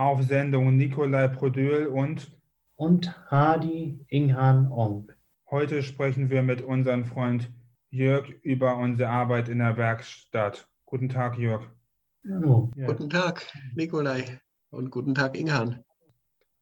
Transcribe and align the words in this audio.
Auf 0.00 0.22
Sendung 0.22 0.78
Nikolai 0.78 1.28
Prodül 1.28 1.88
und 1.88 2.32
und 2.76 3.14
Hadi 3.30 4.02
Inghan 4.08 4.72
Ong. 4.72 5.12
heute 5.50 5.82
sprechen 5.82 6.30
wir 6.30 6.42
mit 6.42 6.62
unserem 6.62 7.04
Freund 7.04 7.52
Jörg 7.90 8.30
über 8.40 8.78
unsere 8.78 9.10
Arbeit 9.10 9.50
in 9.50 9.58
der 9.58 9.76
Werkstatt. 9.76 10.66
Guten 10.86 11.10
Tag, 11.10 11.36
Jörg. 11.36 11.68
Hallo. 12.26 12.70
Ja. 12.76 12.86
Guten 12.86 13.10
Tag, 13.10 13.46
Nikolai. 13.74 14.40
Und 14.70 14.90
guten 14.90 15.14
Tag, 15.14 15.36
Inghan. 15.38 15.84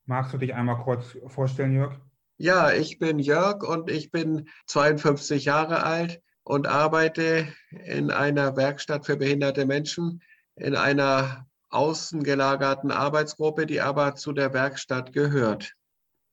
Magst 0.05 0.34
du 0.34 0.39
dich 0.39 0.52
einmal 0.52 0.82
kurz 0.82 1.16
vorstellen, 1.29 1.75
Jörg? 1.75 1.95
Ja, 2.39 2.73
ich 2.73 2.98
bin 2.98 3.20
Jörg 3.20 3.62
und 3.62 3.89
ich 3.89 4.11
bin 4.11 4.48
52 4.66 5.45
Jahre 5.45 5.84
alt 5.84 6.20
und 6.43 6.66
arbeite 6.66 7.46
in 7.84 8.11
einer 8.11 8.57
Werkstatt 8.57 9.07
für 9.07 9.16
behinderte 9.16 9.64
Menschen, 9.64 10.23
in 10.57 10.75
einer 10.75 11.48
außen 11.71 12.23
gelagerten 12.23 12.91
Arbeitsgruppe, 12.91 13.66
die 13.66 13.80
aber 13.80 14.14
zu 14.14 14.32
der 14.32 14.53
Werkstatt 14.55 15.13
gehört. 15.13 15.75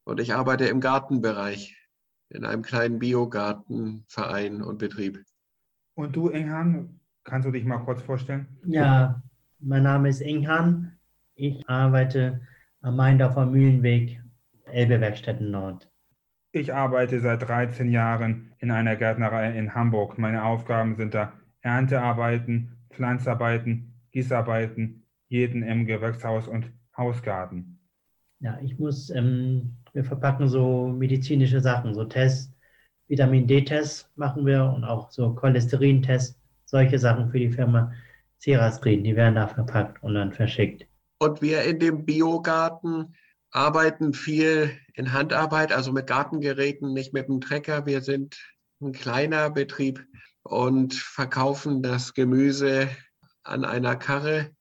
Und 0.05 0.19
ich 0.19 0.33
arbeite 0.33 0.65
im 0.65 0.79
Gartenbereich, 0.79 1.75
in 2.29 2.45
einem 2.45 2.61
kleinen 2.61 2.99
Biogartenverein 2.99 4.61
und 4.61 4.77
Betrieb. 4.77 5.23
Und 5.95 6.15
du, 6.15 6.29
Inghan, 6.29 6.99
kannst 7.23 7.47
du 7.47 7.51
dich 7.51 7.65
mal 7.65 7.79
kurz 7.79 8.01
vorstellen? 8.01 8.47
ja, 8.65 9.21
mein 9.59 9.83
Name 9.83 10.09
ist 10.09 10.21
Inghan. 10.21 10.97
Ich 11.35 11.67
arbeite 11.67 12.41
am 12.81 12.95
Meindorfer 12.95 13.45
Mühlenweg, 13.45 14.21
Elbe 14.65 15.01
Werkstätten 15.01 15.51
Nord. 15.51 15.89
Ich 16.51 16.73
arbeite 16.73 17.19
seit 17.19 17.41
13 17.47 17.89
Jahren 17.89 18.53
in 18.59 18.71
einer 18.71 18.95
Gärtnerei 18.95 19.57
in 19.57 19.73
Hamburg. 19.73 20.17
Meine 20.17 20.43
Aufgaben 20.43 20.95
sind 20.95 21.13
da 21.13 21.33
Erntearbeiten, 21.61 22.77
Pflanzarbeiten, 22.91 23.93
Gießarbeiten, 24.11 25.04
jeden 25.27 25.63
im 25.63 25.85
Gewächshaus 25.85 26.47
und 26.47 26.71
Hausgarten. 26.97 27.79
Ja, 28.39 28.59
ich 28.61 28.77
muss, 28.79 29.09
ähm, 29.09 29.77
wir 29.93 30.03
verpacken 30.03 30.47
so 30.47 30.87
medizinische 30.87 31.61
Sachen, 31.61 31.93
so 31.93 32.05
Tests, 32.05 32.53
Vitamin 33.07 33.47
D-Tests 33.47 34.09
machen 34.15 34.45
wir 34.45 34.63
und 34.65 34.83
auch 34.83 35.11
so 35.11 35.33
Cholesterin-Tests, 35.33 36.39
solche 36.65 36.99
Sachen 36.99 37.29
für 37.29 37.39
die 37.39 37.51
Firma 37.51 37.91
Cerascreen, 38.39 39.03
die 39.03 39.15
werden 39.15 39.35
da 39.35 39.47
verpackt 39.47 40.01
und 40.03 40.15
dann 40.15 40.33
verschickt. 40.33 40.87
Und 41.19 41.41
wir 41.41 41.63
in 41.63 41.79
dem 41.79 42.05
Biogarten 42.05 43.15
arbeiten 43.51 44.13
viel 44.13 44.71
in 44.95 45.13
Handarbeit, 45.13 45.71
also 45.71 45.91
mit 45.91 46.07
Gartengeräten, 46.07 46.93
nicht 46.93 47.13
mit 47.13 47.27
dem 47.27 47.39
Trecker. 47.39 47.85
Wir 47.85 48.01
sind 48.01 48.37
ein 48.81 48.91
kleiner 48.91 49.49
Betrieb 49.49 50.05
und 50.43 50.93
verkaufen 50.93 51.81
das 51.81 52.13
Gemüse 52.13 52.89
an 53.43 53.63
einer 53.63 53.95
Karre 53.95 54.51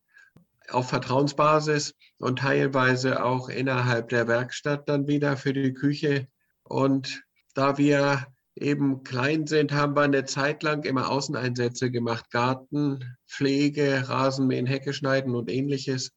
auf 0.71 0.89
Vertrauensbasis 0.89 1.95
und 2.19 2.41
teilweise 2.41 3.25
auch 3.25 3.49
innerhalb 3.49 4.09
der 4.09 4.27
Werkstatt 4.29 4.89
dann 4.89 5.07
wieder 5.07 5.37
für 5.37 5.53
die 5.53 5.75
Küche. 5.75 6.29
Und 6.63 7.23
da 7.55 7.79
wir 7.79 8.27
eben 8.57 9.03
klein 9.03 9.47
sind, 9.47 9.73
haben 9.73 9.97
wir 9.97 10.03
eine 10.03 10.25
Zeit 10.25 10.63
lang 10.63 10.85
immer 10.85 11.11
Außeneinsätze 11.11 11.91
gemacht. 11.91 12.31
Garten, 12.31 13.17
Pflege, 13.29 14.09
Rasenmähen, 14.09 14.67
Hecke 14.67 14.93
schneiden 14.93 15.35
und 15.35 15.51
ähnliches. 15.51 16.13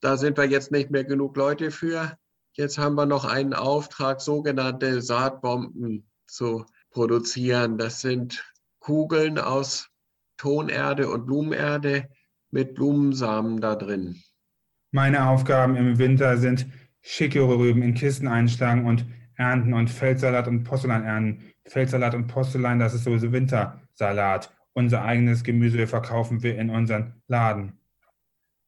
Da 0.00 0.16
sind 0.16 0.36
wir 0.36 0.44
jetzt 0.44 0.70
nicht 0.70 0.90
mehr 0.90 1.04
genug 1.04 1.36
Leute 1.36 1.70
für. 1.70 2.16
Jetzt 2.54 2.78
haben 2.78 2.94
wir 2.94 3.06
noch 3.06 3.24
einen 3.24 3.54
Auftrag, 3.54 4.20
sogenannte 4.20 5.00
Saatbomben 5.00 6.10
zu 6.26 6.64
produzieren. 6.90 7.78
Das 7.78 8.00
sind 8.00 8.44
Kugeln 8.78 9.38
aus 9.38 9.88
Tonerde 10.36 11.08
und 11.08 11.26
Blumenerde 11.26 12.08
mit 12.52 12.74
Blumensamen 12.74 13.60
da 13.60 13.74
drin. 13.74 14.22
Meine 14.92 15.26
Aufgaben 15.28 15.74
im 15.74 15.98
Winter 15.98 16.36
sind 16.36 16.66
Schickerrüben 17.00 17.82
in 17.82 17.94
Kisten 17.94 18.28
einschlagen 18.28 18.86
und 18.86 19.04
ernten 19.36 19.74
und 19.74 19.88
Feldsalat 19.90 20.46
und 20.46 20.62
Porzellan 20.62 21.04
ernten. 21.04 21.42
Feldsalat 21.66 22.14
und 22.14 22.28
Porzellan, 22.28 22.78
das 22.78 22.94
ist 22.94 23.04
sowieso 23.04 23.32
Wintersalat. 23.32 24.52
Unser 24.74 25.02
eigenes 25.02 25.42
Gemüse 25.42 25.86
verkaufen 25.86 26.42
wir 26.42 26.58
in 26.58 26.70
unseren 26.70 27.20
Laden. 27.26 27.78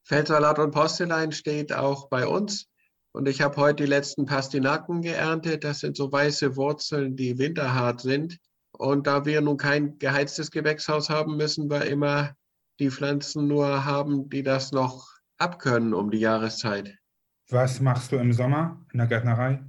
Feldsalat 0.03 0.59
und 0.59 0.71
Postelein 0.71 1.31
steht 1.31 1.73
auch 1.73 2.09
bei 2.09 2.27
uns. 2.27 2.69
Und 3.11 3.27
ich 3.27 3.41
habe 3.41 3.55
heute 3.57 3.83
die 3.83 3.89
letzten 3.89 4.25
Pastinaken 4.25 5.01
geerntet. 5.01 5.63
Das 5.63 5.79
sind 5.79 5.97
so 5.97 6.11
weiße 6.11 6.55
Wurzeln, 6.55 7.15
die 7.15 7.39
winterhart 7.39 8.01
sind. 8.01 8.37
Und 8.71 9.07
da 9.07 9.25
wir 9.25 9.41
nun 9.41 9.57
kein 9.57 9.97
geheiztes 9.97 10.51
Gewächshaus 10.51 11.09
haben, 11.09 11.37
müssen 11.37 11.71
wir 11.71 11.85
immer 11.85 12.35
die 12.79 12.91
Pflanzen 12.91 13.47
nur 13.47 13.85
haben, 13.85 14.29
die 14.29 14.43
das 14.43 14.71
noch 14.71 15.07
abkönnen 15.37 15.93
um 15.93 16.11
die 16.11 16.19
Jahreszeit. 16.19 16.97
Was 17.49 17.79
machst 17.79 18.11
du 18.11 18.17
im 18.17 18.33
Sommer 18.33 18.85
in 18.91 18.99
der 18.99 19.07
Gärtnerei? 19.07 19.63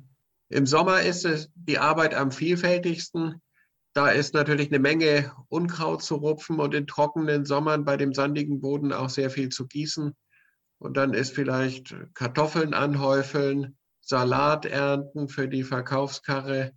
Im 0.49 0.67
Sommer 0.67 1.03
ist 1.03 1.25
es 1.25 1.51
die 1.55 1.79
Arbeit 1.79 2.15
am 2.15 2.31
vielfältigsten. 2.31 3.43
Da 3.93 4.09
ist 4.09 4.35
natürlich 4.35 4.69
eine 4.69 4.79
Menge 4.79 5.33
Unkraut 5.49 6.03
zu 6.03 6.17
rupfen 6.17 6.61
und 6.61 6.75
in 6.75 6.87
trockenen 6.87 7.45
Sommern 7.45 7.85
bei 7.85 7.97
dem 7.97 8.15
sandigen 8.15 8.61
Boden 8.61 8.93
auch 8.93 9.11
sehr 9.11 9.31
viel 9.31 9.49
zu 9.49 9.67
gießen. 9.67 10.15
Und 10.79 10.97
dann 10.97 11.15
ist 11.15 11.35
vielleicht 11.35 11.97
Kartoffeln 12.15 12.75
anhäufeln, 12.75 13.77
Salat 14.01 14.67
ernten 14.67 15.29
für 15.29 15.49
die 15.49 15.65
Verkaufskarre 15.65 16.73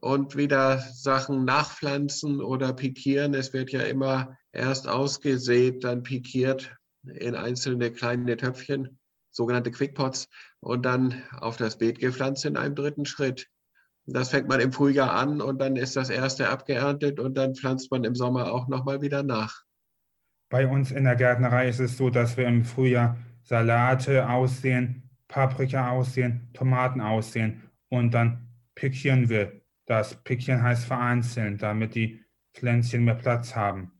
und 0.00 0.36
wieder 0.36 0.78
Sachen 0.78 1.44
nachpflanzen 1.44 2.40
oder 2.40 2.72
pikieren. 2.72 3.34
Es 3.34 3.52
wird 3.52 3.70
ja 3.70 3.82
immer 3.82 4.36
erst 4.52 4.88
ausgesät, 4.88 5.84
dann 5.84 6.02
pikiert 6.02 6.74
in 7.04 7.34
einzelne 7.34 7.90
kleine 7.92 8.36
Töpfchen, 8.36 8.98
sogenannte 9.30 9.70
Quickpots, 9.70 10.28
und 10.60 10.84
dann 10.84 11.22
auf 11.32 11.56
das 11.56 11.78
Beet 11.78 11.98
gepflanzt 11.98 12.44
in 12.44 12.56
einem 12.56 12.74
dritten 12.74 13.06
Schritt. 13.06 13.48
Das 14.06 14.30
fängt 14.30 14.48
man 14.48 14.60
im 14.60 14.72
Frühjahr 14.72 15.12
an 15.12 15.40
und 15.40 15.60
dann 15.60 15.76
ist 15.76 15.96
das 15.96 16.08
erste 16.08 16.48
abgeerntet 16.48 17.20
und 17.20 17.36
dann 17.36 17.54
pflanzt 17.54 17.90
man 17.90 18.04
im 18.04 18.14
Sommer 18.14 18.52
auch 18.52 18.66
nochmal 18.68 19.02
wieder 19.02 19.22
nach. 19.22 19.62
Bei 20.48 20.66
uns 20.66 20.90
in 20.90 21.04
der 21.04 21.14
Gärtnerei 21.14 21.68
ist 21.68 21.78
es 21.78 21.98
so, 21.98 22.08
dass 22.08 22.36
wir 22.38 22.46
im 22.46 22.64
Frühjahr 22.64 23.18
Salate 23.42 24.28
aussehen, 24.28 25.10
Paprika 25.28 25.90
aussehen, 25.90 26.48
Tomaten 26.54 27.02
aussehen 27.02 27.62
und 27.90 28.12
dann 28.12 28.48
pikieren 28.74 29.28
wir. 29.28 29.57
Das 29.88 30.22
Pikieren 30.22 30.62
heißt 30.62 30.84
vereinzeln, 30.84 31.56
damit 31.56 31.94
die 31.94 32.22
Pflänzchen 32.52 33.04
mehr 33.04 33.14
Platz 33.14 33.56
haben. 33.56 33.92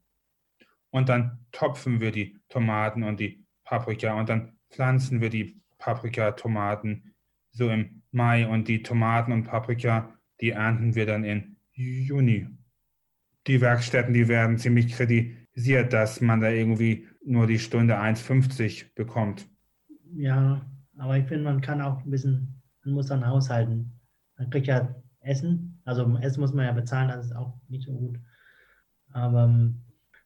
Und 0.91 1.09
dann 1.09 1.47
topfen 1.51 1.99
wir 1.99 2.13
die 2.13 2.39
Tomaten 2.51 3.05
und 3.05 3.19
die 3.19 3.47
Paprika 3.65 4.13
und 4.13 4.29
dann 4.29 4.59
pflanzen 4.71 5.23
wir 5.23 5.31
die 5.31 5.63
Paprika, 5.79 6.33
Tomaten 6.33 7.15
so 7.53 7.71
im 7.71 8.03
Mai 8.11 8.47
und 8.47 8.69
die 8.69 8.83
Tomaten 8.83 9.33
und 9.33 9.45
Paprika, 9.45 10.13
die 10.43 10.51
ernten 10.51 10.95
wir 10.95 11.07
dann 11.07 11.25
in 11.25 11.57
Juni. 11.73 12.49
Die 13.47 13.63
Werkstätten, 13.63 14.13
die 14.13 14.29
werden 14.29 14.59
ziemlich 14.59 14.93
kritisiert, 14.93 15.95
dass 15.95 16.21
man 16.21 16.43
da 16.43 16.51
irgendwie 16.51 17.09
nur 17.25 17.47
die 17.47 17.59
Stunde 17.59 17.99
1,50 17.99 18.95
bekommt. 18.95 19.49
Ja, 20.15 20.71
aber 20.99 21.17
ich 21.17 21.27
finde, 21.27 21.45
man 21.45 21.63
kann 21.63 21.81
auch 21.81 22.05
ein 22.05 22.11
bisschen, 22.11 22.63
man 22.85 22.93
muss 22.93 23.07
dann 23.07 23.27
haushalten. 23.27 23.99
Man 24.37 24.51
kriegt 24.51 24.67
ja 24.67 24.95
Essen, 25.21 25.78
also 25.89 26.19
Essen 26.19 26.41
muss 26.41 26.53
man 26.53 26.67
ja 26.67 26.73
bezahlen, 26.73 27.09
das 27.09 27.27
ist 27.27 27.35
auch 27.35 27.55
nicht 27.69 27.85
so 27.85 27.93
gut. 27.93 28.21
Aber 29.13 29.45
ähm, 29.45 29.81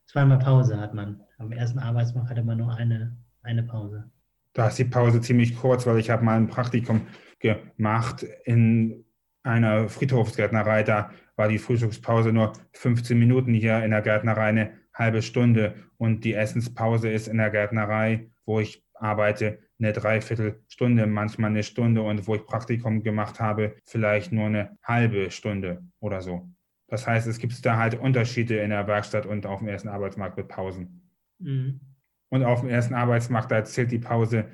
zweimal 0.07 0.41
Pause 0.41 0.77
hat 0.79 0.93
man. 0.93 1.21
Am 1.39 1.53
ersten 1.53 1.79
Arbeitsmarkt 1.79 2.31
hatte 2.31 2.43
man 2.43 2.59
nur 2.59 2.75
eine, 2.75 3.17
eine 3.43 3.63
Pause. 3.63 4.11
Da 4.55 4.67
ist 4.67 4.79
die 4.79 4.85
Pause 4.85 5.21
ziemlich 5.21 5.57
kurz, 5.57 5.87
weil 5.87 5.99
ich 5.99 6.11
habe 6.11 6.25
mal 6.25 6.37
ein 6.37 6.49
Praktikum 6.49 7.07
gemacht 7.39 8.27
in 8.45 9.05
einer 9.45 9.89
Friedhofsgärtnerei. 9.89 10.83
Da 10.83 11.11
war 11.37 11.49
die 11.49 11.59
Frühstückspause 11.59 12.33
nur 12.33 12.55
15 12.73 13.17
Minuten 13.17 13.55
hier 13.55 13.85
in 13.85 13.93
der 13.93 14.03
Gärtnerei 14.03 14.47
eine 14.47 14.73
halbe 14.93 15.23
Stunde 15.23 15.77
und 15.97 16.25
die 16.25 16.35
Essenspause 16.35 17.09
ist 17.09 17.29
in 17.29 17.39
der 17.39 17.51
Gärtnerei, 17.51 18.32
wo 18.45 18.61
ich 18.61 18.85
arbeite, 18.95 19.59
eine 19.79 19.93
Dreiviertelstunde, 19.93 21.07
manchmal 21.07 21.51
eine 21.51 21.63
Stunde 21.63 22.03
und 22.03 22.27
wo 22.27 22.35
ich 22.35 22.47
Praktikum 22.47 23.03
gemacht 23.03 23.41
habe, 23.41 23.77
vielleicht 23.85 24.33
nur 24.33 24.47
eine 24.47 24.79
halbe 24.83 25.31
Stunde 25.31 25.83
oder 26.01 26.21
so. 26.21 26.49
Das 26.89 27.07
heißt, 27.07 27.27
es 27.27 27.39
gibt 27.39 27.65
da 27.65 27.79
halt 27.79 27.99
Unterschiede 27.99 28.59
in 28.59 28.71
der 28.71 28.87
Werkstatt 28.87 29.27
und 29.27 29.47
auf 29.47 29.61
dem 29.61 29.69
ersten 29.69 29.89
Arbeitsmarkt 29.89 30.37
mit 30.37 30.49
Pausen. 30.49 31.11
Mhm. 31.39 31.81
Und 32.29 32.45
auf 32.45 32.61
dem 32.61 32.69
ersten 32.69 32.95
Arbeitsmarkt, 32.95 33.51
da 33.51 33.65
zählt 33.65 33.91
die 33.91 33.99
Pause 33.99 34.47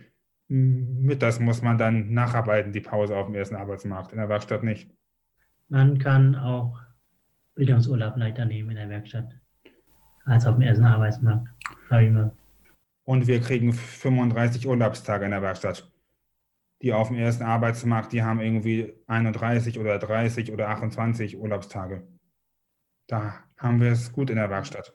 mit, 0.49 1.23
das 1.23 1.41
muss 1.41 1.63
man 1.63 1.77
dann 1.77 2.13
nacharbeiten, 2.13 2.73
die 2.73 2.81
Pause 2.81 3.17
auf 3.17 3.27
dem 3.27 3.35
ersten 3.35 3.57
Arbeitsmarkt, 3.57 4.13
in 4.13 4.19
der 4.19 4.29
Werkstatt 4.29 4.63
nicht. 4.63 4.91
Man 5.69 5.99
kann 5.99 6.35
auch 6.35 6.81
Bildungsurlaub 7.55 8.17
leider 8.17 8.47
nehmen 8.47 8.71
in 8.71 8.77
der 8.77 8.89
Werkstatt, 8.89 9.35
als 10.25 10.47
auf 10.47 10.55
dem 10.55 10.63
ersten 10.63 10.85
Arbeitsmarkt. 10.85 11.49
Habe 11.91 12.05
ich 12.05 12.11
mal. 12.11 12.38
Und 13.09 13.27
wir 13.27 13.41
kriegen 13.41 13.73
35 13.73 14.69
Urlaubstage 14.69 15.25
in 15.25 15.31
der 15.31 15.41
Werkstatt. 15.41 15.91
Die 16.83 16.93
auf 16.93 17.09
dem 17.09 17.17
ersten 17.17 17.43
Arbeitsmarkt, 17.43 18.13
die 18.13 18.23
haben 18.23 18.39
irgendwie 18.39 18.93
31 19.07 19.79
oder 19.79 19.99
30 19.99 20.53
oder 20.53 20.69
28 20.69 21.39
Urlaubstage. 21.39 22.07
Da 23.07 23.43
haben 23.57 23.81
wir 23.81 23.93
es 23.93 24.13
gut 24.13 24.29
in 24.29 24.37
der 24.37 24.51
Werkstatt. 24.51 24.93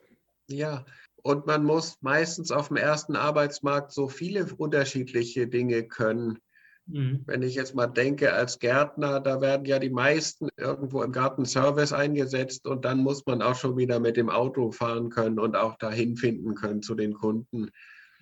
Ja, 0.48 0.84
Und 1.24 1.46
man 1.46 1.64
muss 1.64 1.98
meistens 2.02 2.52
auf 2.52 2.68
dem 2.68 2.76
ersten 2.76 3.16
Arbeitsmarkt 3.16 3.90
so 3.90 4.06
viele 4.06 4.46
unterschiedliche 4.58 5.48
Dinge 5.48 5.82
können. 5.82 6.38
Mhm. 6.86 7.24
Wenn 7.26 7.42
ich 7.42 7.56
jetzt 7.56 7.74
mal 7.74 7.88
denke, 7.88 8.32
als 8.32 8.60
Gärtner, 8.60 9.18
da 9.18 9.40
werden 9.40 9.66
ja 9.66 9.80
die 9.80 9.90
meisten 9.90 10.50
irgendwo 10.56 11.02
im 11.02 11.10
Gartenservice 11.10 11.92
eingesetzt 11.92 12.68
und 12.68 12.84
dann 12.84 12.98
muss 12.98 13.26
man 13.26 13.42
auch 13.42 13.56
schon 13.56 13.76
wieder 13.76 13.98
mit 13.98 14.16
dem 14.16 14.30
Auto 14.30 14.70
fahren 14.70 15.10
können 15.10 15.40
und 15.40 15.56
auch 15.56 15.76
dahin 15.78 16.16
finden 16.16 16.54
können 16.54 16.80
zu 16.80 16.94
den 16.94 17.14
Kunden. 17.14 17.70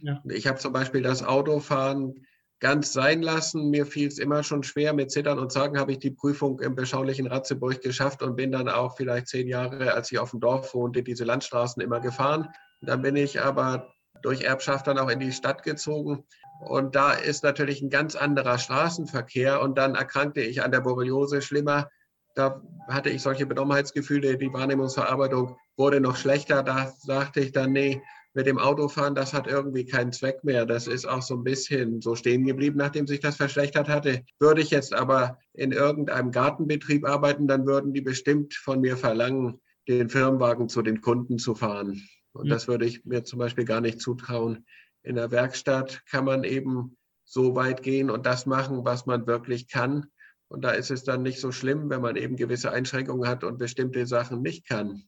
Ja. 0.03 0.21
Ich 0.29 0.47
habe 0.47 0.59
zum 0.59 0.73
Beispiel 0.73 1.03
das 1.03 1.25
Autofahren 1.25 2.27
ganz 2.59 2.93
sein 2.93 3.23
lassen. 3.23 3.71
Mir 3.71 3.87
fiel 3.87 4.09
es 4.09 4.19
immer 4.19 4.43
schon 4.43 4.63
schwer. 4.63 4.93
Mit 4.93 5.11
Zittern 5.11 5.39
und 5.39 5.53
Sagen 5.53 5.79
habe 5.79 5.93
ich 5.93 5.99
die 5.99 6.11
Prüfung 6.11 6.61
im 6.61 6.75
beschaulichen 6.75 7.27
Ratzeburg 7.27 7.81
geschafft 7.81 8.23
und 8.23 8.37
bin 8.37 8.53
dann 8.53 8.69
auch 8.69 8.97
vielleicht 8.97 9.29
zehn 9.29 9.49
Jahre, 9.49 9.95
als 9.95 10.13
ich 10.13 10.19
auf 10.19 10.31
dem 10.31 10.41
Dorf 10.41 10.75
wohnte, 10.75 11.03
diese 11.03 11.25
Landstraßen 11.25 11.83
immer 11.83 12.01
gefahren. 12.01 12.49
Dann 12.81 13.03
bin 13.03 13.17
ich 13.17 13.41
aber 13.41 13.93
durch 14.23 14.43
Erbschaft 14.43 14.87
dann 14.87 14.99
auch 14.99 15.09
in 15.09 15.21
die 15.21 15.33
Stadt 15.33 15.63
gezogen. 15.63 16.25
Und 16.69 16.95
da 16.95 17.13
ist 17.13 17.43
natürlich 17.43 17.83
ein 17.83 17.91
ganz 17.91 18.15
anderer 18.15 18.59
Straßenverkehr. 18.59 19.61
Und 19.61 19.79
dann 19.79 19.95
erkrankte 19.95 20.41
ich 20.41 20.63
an 20.63 20.73
der 20.73 20.81
Borreliose 20.81 21.43
schlimmer. 21.43 21.91
Da 22.35 22.63
hatte 22.89 23.11
ich 23.11 23.23
solche 23.23 23.47
Benommenheitsgefühle. 23.47 24.39
Die 24.39 24.53
Wahrnehmungsverarbeitung 24.53 25.57
wurde 25.77 26.01
noch 26.01 26.17
schlechter. 26.17 26.63
Da 26.63 26.93
sagte 26.99 27.41
ich 27.41 27.53
dann, 27.53 27.73
nee, 27.73 28.03
mit 28.35 28.47
dem 28.47 28.59
Autofahren, 28.59 29.15
das 29.15 29.35
hat 29.35 29.47
irgendwie 29.47 29.85
keinen 29.85 30.13
Zweck 30.13 30.43
mehr. 30.43 30.65
Das 30.65 30.87
ist 30.87 31.07
auch 31.07 31.23
so 31.23 31.37
ein 31.37 31.45
bisschen 31.45 32.01
so 32.01 32.15
stehen 32.15 32.45
geblieben, 32.45 32.79
nachdem 32.79 33.07
sich 33.07 33.21
das 33.21 33.37
verschlechtert 33.37 33.89
hatte. 33.89 34.25
Würde 34.39 34.63
ich 34.63 34.71
jetzt 34.71 34.95
aber 34.95 35.39
in 35.53 35.73
irgendeinem 35.73 36.31
Gartenbetrieb 36.31 37.07
arbeiten, 37.07 37.47
dann 37.47 37.67
würden 37.67 37.93
die 37.93 38.01
bestimmt 38.01 38.55
von 38.55 38.81
mir 38.81 38.97
verlangen, 38.97 39.61
den 39.89 40.09
Firmenwagen 40.09 40.69
zu 40.69 40.83
den 40.83 41.01
Kunden 41.01 41.39
zu 41.39 41.55
fahren. 41.55 42.03
Und 42.33 42.47
mhm. 42.47 42.51
das 42.51 42.69
würde 42.69 42.87
ich 42.87 43.05
mir 43.05 43.25
zum 43.25 43.39
Beispiel 43.39 43.65
gar 43.65 43.81
nicht 43.81 44.01
zutrauen. 44.01 44.65
In 45.03 45.17
der 45.17 45.31
Werkstatt 45.31 46.03
kann 46.07 46.25
man 46.25 46.45
eben 46.45 46.97
so 47.25 47.55
weit 47.55 47.83
gehen 47.83 48.11
und 48.11 48.25
das 48.25 48.47
machen, 48.47 48.85
was 48.85 49.07
man 49.07 49.27
wirklich 49.27 49.69
kann. 49.69 50.07
Und 50.49 50.63
da 50.65 50.71
ist 50.71 50.91
es 50.91 51.05
dann 51.05 51.23
nicht 51.23 51.41
so 51.41 51.51
schlimm, 51.51 51.91
wenn 51.91 52.03
man 52.03 52.17
eben 52.17 52.37
gewisse 52.37 52.71
Einschränkungen 52.71 53.29
hat 53.29 53.43
und 53.43 53.59
bestimmte 53.59 54.07
Sachen 54.07 54.43
nicht 54.43 54.67
kann. 54.67 55.05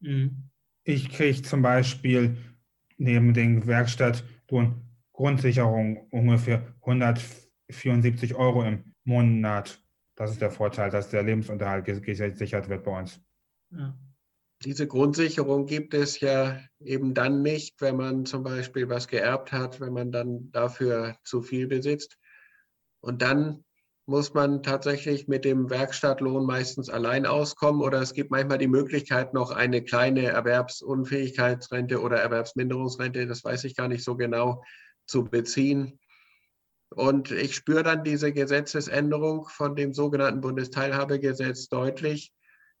Mhm. 0.00 0.50
Ich 0.84 1.10
kriege 1.10 1.42
zum 1.42 1.62
Beispiel 1.62 2.36
neben 2.96 3.34
den 3.34 3.66
Werkstattlohn 3.66 4.82
Grundsicherung 5.12 6.08
ungefähr 6.10 6.74
174 6.80 8.34
Euro 8.34 8.64
im 8.64 8.94
Monat. 9.04 9.82
Das 10.14 10.30
ist 10.30 10.40
der 10.40 10.50
Vorteil, 10.50 10.90
dass 10.90 11.10
der 11.10 11.22
Lebensunterhalt 11.22 11.84
gesichert 11.84 12.68
wird 12.68 12.84
bei 12.84 12.98
uns. 12.98 13.20
Ja. 13.70 13.96
Diese 14.64 14.86
Grundsicherung 14.86 15.66
gibt 15.66 15.92
es 15.92 16.20
ja 16.20 16.58
eben 16.80 17.12
dann 17.12 17.42
nicht, 17.42 17.78
wenn 17.82 17.96
man 17.96 18.24
zum 18.24 18.42
Beispiel 18.42 18.88
was 18.88 19.06
geerbt 19.06 19.52
hat, 19.52 19.80
wenn 19.80 19.92
man 19.92 20.10
dann 20.12 20.50
dafür 20.50 21.18
zu 21.24 21.42
viel 21.42 21.66
besitzt. 21.66 22.16
Und 23.00 23.20
dann 23.20 23.65
muss 24.06 24.34
man 24.34 24.62
tatsächlich 24.62 25.26
mit 25.26 25.44
dem 25.44 25.68
Werkstattlohn 25.68 26.46
meistens 26.46 26.88
allein 26.88 27.26
auskommen 27.26 27.82
oder 27.82 28.00
es 28.00 28.14
gibt 28.14 28.30
manchmal 28.30 28.58
die 28.58 28.68
Möglichkeit, 28.68 29.34
noch 29.34 29.50
eine 29.50 29.82
kleine 29.82 30.26
Erwerbsunfähigkeitsrente 30.26 32.00
oder 32.00 32.18
Erwerbsminderungsrente, 32.18 33.26
das 33.26 33.42
weiß 33.42 33.64
ich 33.64 33.74
gar 33.74 33.88
nicht 33.88 34.04
so 34.04 34.16
genau, 34.16 34.62
zu 35.06 35.24
beziehen. 35.24 35.98
Und 36.90 37.32
ich 37.32 37.56
spüre 37.56 37.82
dann 37.82 38.04
diese 38.04 38.32
Gesetzesänderung 38.32 39.48
von 39.48 39.74
dem 39.74 39.92
sogenannten 39.92 40.40
Bundesteilhabegesetz 40.40 41.68
deutlich. 41.68 42.32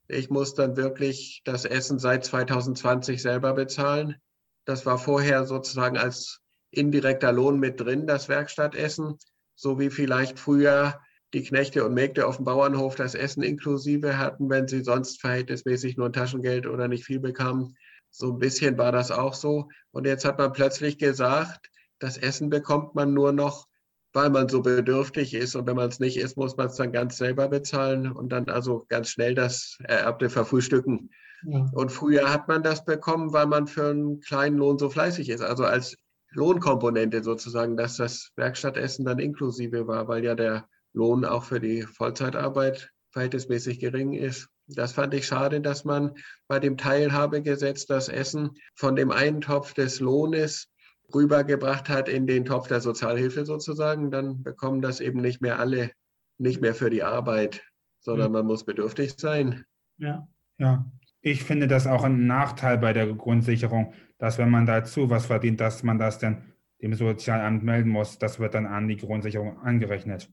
Ich 0.06 0.30
muss 0.30 0.54
dann 0.54 0.76
wirklich 0.76 1.42
das 1.44 1.64
Essen 1.64 1.98
seit 1.98 2.24
2020 2.24 3.20
selber 3.20 3.52
bezahlen. 3.54 4.16
Das 4.64 4.86
war 4.86 4.98
vorher 4.98 5.44
sozusagen 5.44 5.98
als 5.98 6.40
indirekter 6.70 7.32
Lohn 7.32 7.58
mit 7.58 7.80
drin, 7.80 8.06
das 8.06 8.28
Werkstattessen, 8.28 9.18
so 9.56 9.80
wie 9.80 9.90
vielleicht 9.90 10.38
früher 10.38 11.00
die 11.36 11.42
Knechte 11.42 11.84
und 11.84 11.92
Mägde 11.92 12.26
auf 12.26 12.36
dem 12.36 12.46
Bauernhof 12.46 12.94
das 12.94 13.14
Essen 13.14 13.42
inklusive 13.42 14.16
hatten, 14.16 14.48
wenn 14.48 14.66
sie 14.68 14.82
sonst 14.82 15.20
verhältnismäßig 15.20 15.98
nur 15.98 16.10
Taschengeld 16.10 16.66
oder 16.66 16.88
nicht 16.88 17.04
viel 17.04 17.20
bekamen. 17.20 17.76
So 18.10 18.32
ein 18.32 18.38
bisschen 18.38 18.78
war 18.78 18.90
das 18.90 19.10
auch 19.10 19.34
so. 19.34 19.68
Und 19.90 20.06
jetzt 20.06 20.24
hat 20.24 20.38
man 20.38 20.54
plötzlich 20.54 20.96
gesagt, 20.96 21.70
das 21.98 22.16
Essen 22.16 22.48
bekommt 22.48 22.94
man 22.94 23.12
nur 23.12 23.32
noch, 23.32 23.66
weil 24.14 24.30
man 24.30 24.48
so 24.48 24.62
bedürftig 24.62 25.34
ist. 25.34 25.54
Und 25.56 25.66
wenn 25.66 25.76
man 25.76 25.90
es 25.90 26.00
nicht 26.00 26.16
isst, 26.16 26.38
muss 26.38 26.56
man 26.56 26.68
es 26.68 26.76
dann 26.76 26.90
ganz 26.90 27.18
selber 27.18 27.48
bezahlen 27.48 28.10
und 28.10 28.30
dann 28.30 28.48
also 28.48 28.86
ganz 28.88 29.10
schnell 29.10 29.34
das 29.34 29.76
Ererbte 29.84 30.30
verfrühstücken. 30.30 31.10
Ja. 31.44 31.68
Und 31.74 31.92
früher 31.92 32.32
hat 32.32 32.48
man 32.48 32.62
das 32.62 32.82
bekommen, 32.86 33.34
weil 33.34 33.46
man 33.46 33.66
für 33.66 33.90
einen 33.90 34.20
kleinen 34.20 34.56
Lohn 34.56 34.78
so 34.78 34.88
fleißig 34.88 35.28
ist. 35.28 35.42
Also 35.42 35.64
als 35.66 35.98
Lohnkomponente 36.30 37.22
sozusagen, 37.22 37.76
dass 37.76 37.98
das 37.98 38.30
Werkstattessen 38.36 39.04
dann 39.04 39.18
inklusive 39.18 39.86
war, 39.86 40.08
weil 40.08 40.24
ja 40.24 40.34
der 40.34 40.66
Lohn 40.96 41.24
auch 41.24 41.44
für 41.44 41.60
die 41.60 41.82
Vollzeitarbeit 41.82 42.90
verhältnismäßig 43.12 43.78
gering 43.78 44.14
ist. 44.14 44.48
Das 44.66 44.92
fand 44.92 45.14
ich 45.14 45.26
schade, 45.26 45.60
dass 45.60 45.84
man 45.84 46.14
bei 46.48 46.58
dem 46.58 46.76
Teilhabegesetz 46.76 47.86
das 47.86 48.08
Essen 48.08 48.50
von 48.74 48.96
dem 48.96 49.10
einen 49.10 49.40
Topf 49.40 49.74
des 49.74 50.00
Lohnes 50.00 50.68
rübergebracht 51.14 51.88
hat 51.88 52.08
in 52.08 52.26
den 52.26 52.44
Topf 52.44 52.66
der 52.68 52.80
Sozialhilfe 52.80 53.44
sozusagen. 53.44 54.10
Dann 54.10 54.42
bekommen 54.42 54.82
das 54.82 55.00
eben 55.00 55.20
nicht 55.20 55.40
mehr 55.40 55.60
alle, 55.60 55.92
nicht 56.38 56.60
mehr 56.60 56.74
für 56.74 56.90
die 56.90 57.04
Arbeit, 57.04 57.62
sondern 58.00 58.32
man 58.32 58.46
muss 58.46 58.64
bedürftig 58.64 59.14
sein. 59.16 59.64
Ja, 59.98 60.26
ja. 60.58 60.90
Ich 61.20 61.44
finde 61.44 61.68
das 61.68 61.86
auch 61.86 62.04
ein 62.04 62.26
Nachteil 62.26 62.78
bei 62.78 62.92
der 62.92 63.12
Grundsicherung, 63.12 63.92
dass 64.18 64.38
wenn 64.38 64.50
man 64.50 64.64
dazu 64.64 65.10
was 65.10 65.26
verdient, 65.26 65.60
dass 65.60 65.82
man 65.82 65.98
das 65.98 66.18
dann 66.18 66.52
dem 66.82 66.94
Sozialamt 66.94 67.62
melden 67.62 67.90
muss. 67.90 68.18
Das 68.18 68.38
wird 68.38 68.54
dann 68.54 68.66
an 68.66 68.88
die 68.88 68.96
Grundsicherung 68.96 69.58
angerechnet. 69.60 70.30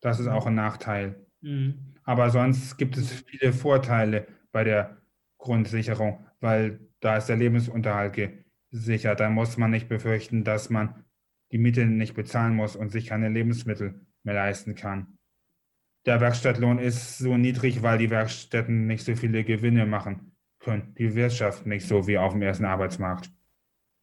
Das 0.00 0.20
ist 0.20 0.28
auch 0.28 0.46
ein 0.46 0.54
Nachteil. 0.54 1.26
Mhm. 1.40 1.94
Aber 2.04 2.30
sonst 2.30 2.76
gibt 2.76 2.96
es 2.96 3.12
viele 3.12 3.52
Vorteile 3.52 4.26
bei 4.52 4.64
der 4.64 4.98
Grundsicherung, 5.38 6.26
weil 6.40 6.80
da 7.00 7.16
ist 7.16 7.26
der 7.26 7.36
Lebensunterhalt 7.36 8.18
gesichert. 8.70 9.20
Da 9.20 9.30
muss 9.30 9.56
man 9.56 9.70
nicht 9.70 9.88
befürchten, 9.88 10.44
dass 10.44 10.70
man 10.70 11.04
die 11.52 11.58
Miete 11.58 11.84
nicht 11.86 12.14
bezahlen 12.14 12.54
muss 12.54 12.76
und 12.76 12.90
sich 12.90 13.06
keine 13.06 13.28
Lebensmittel 13.28 14.06
mehr 14.22 14.34
leisten 14.34 14.74
kann. 14.74 15.18
Der 16.06 16.20
Werkstattlohn 16.20 16.78
ist 16.78 17.18
so 17.18 17.36
niedrig, 17.36 17.82
weil 17.82 17.98
die 17.98 18.10
Werkstätten 18.10 18.86
nicht 18.86 19.04
so 19.04 19.14
viele 19.16 19.44
Gewinne 19.44 19.86
machen 19.86 20.32
können. 20.58 20.94
Die 20.98 21.14
Wirtschaft 21.14 21.66
nicht 21.66 21.86
so 21.86 22.06
wie 22.06 22.18
auf 22.18 22.32
dem 22.32 22.42
ersten 22.42 22.64
Arbeitsmarkt. 22.64 23.30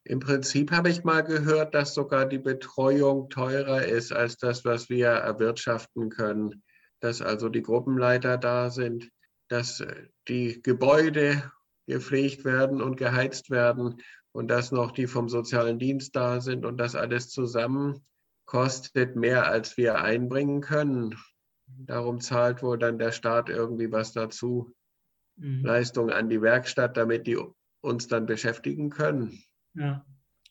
Im 0.08 0.20
Prinzip 0.20 0.72
habe 0.72 0.88
ich 0.88 1.04
mal 1.04 1.22
gehört, 1.22 1.74
dass 1.74 1.92
sogar 1.92 2.24
die 2.24 2.38
Betreuung 2.38 3.28
teurer 3.28 3.84
ist 3.84 4.10
als 4.10 4.38
das, 4.38 4.64
was 4.64 4.88
wir 4.88 5.08
erwirtschaften 5.08 6.08
können. 6.08 6.62
Dass 7.00 7.20
also 7.20 7.50
die 7.50 7.60
Gruppenleiter 7.60 8.38
da 8.38 8.70
sind, 8.70 9.10
dass 9.48 9.80
äh, 9.80 10.06
die 10.26 10.62
Gebäude 10.62 11.52
gepflegt 11.86 12.46
werden 12.46 12.80
und 12.80 12.96
geheizt 12.96 13.50
werden 13.50 14.00
und 14.32 14.48
dass 14.48 14.72
noch 14.72 14.92
die 14.92 15.06
vom 15.06 15.28
sozialen 15.28 15.78
Dienst 15.78 16.16
da 16.16 16.40
sind 16.40 16.64
und 16.64 16.78
das 16.78 16.94
alles 16.94 17.28
zusammen 17.28 18.06
kostet 18.46 19.14
mehr, 19.14 19.46
als 19.46 19.76
wir 19.76 20.00
einbringen 20.00 20.62
können. 20.62 21.18
Darum 21.66 22.22
zahlt 22.22 22.62
wohl 22.62 22.78
dann 22.78 22.98
der 22.98 23.12
Staat 23.12 23.50
irgendwie 23.50 23.92
was 23.92 24.14
dazu. 24.14 24.74
Mhm. 25.36 25.66
Leistung 25.66 26.08
an 26.08 26.30
die 26.30 26.40
Werkstatt, 26.40 26.96
damit 26.96 27.26
die 27.26 27.38
uns 27.82 28.08
dann 28.08 28.24
beschäftigen 28.24 28.88
können. 28.88 29.42
Ja. 29.78 30.04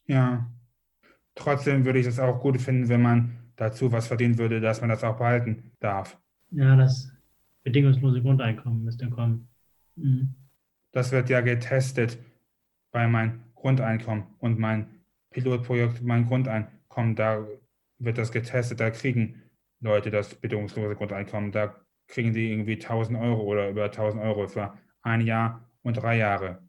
Ja. 0.06 0.52
Trotzdem 1.36 1.86
würde 1.86 2.00
ich 2.00 2.08
es 2.08 2.20
auch 2.20 2.40
gut 2.40 2.60
finden, 2.60 2.90
wenn 2.90 3.02
man 3.02 3.38
dazu 3.56 3.92
was 3.92 4.08
verdienen 4.08 4.38
würde, 4.38 4.60
dass 4.60 4.82
man 4.82 4.90
das 4.90 5.04
auch 5.04 5.18
behalten 5.18 5.72
darf. 5.80 6.18
Ja, 6.52 6.76
das 6.76 7.12
bedingungslose 7.64 8.22
Grundeinkommen 8.22 8.84
müsste 8.84 9.10
kommen. 9.10 9.50
Mhm. 9.96 10.34
Das 10.92 11.12
wird 11.12 11.30
ja 11.30 11.42
getestet 11.42 12.18
bei 12.92 13.08
meinem 13.08 13.44
Grundeinkommen 13.54 14.24
und 14.40 14.58
mein 14.58 14.88
Pilotprojekt, 15.32 16.02
mein 16.02 16.26
Grundeinkommen, 16.26 17.16
da 17.16 17.46
wird 18.00 18.18
das 18.18 18.32
getestet, 18.32 18.80
da 18.80 18.90
kriegen 18.90 19.44
Leute 19.82 20.10
das 20.10 20.34
bedingungslose 20.36 20.96
Grundeinkommen, 20.96 21.52
da 21.52 21.76
kriegen 22.08 22.34
die 22.34 22.52
irgendwie 22.52 22.76
1000 22.76 23.20
Euro 23.20 23.44
oder 23.44 23.70
über 23.70 23.86
1000 23.86 24.24
Euro 24.24 24.48
für 24.48 24.74
ein 25.02 25.22
Jahr 25.22 25.70
und 25.84 25.98
drei 25.98 26.18
Jahre. 26.18 26.67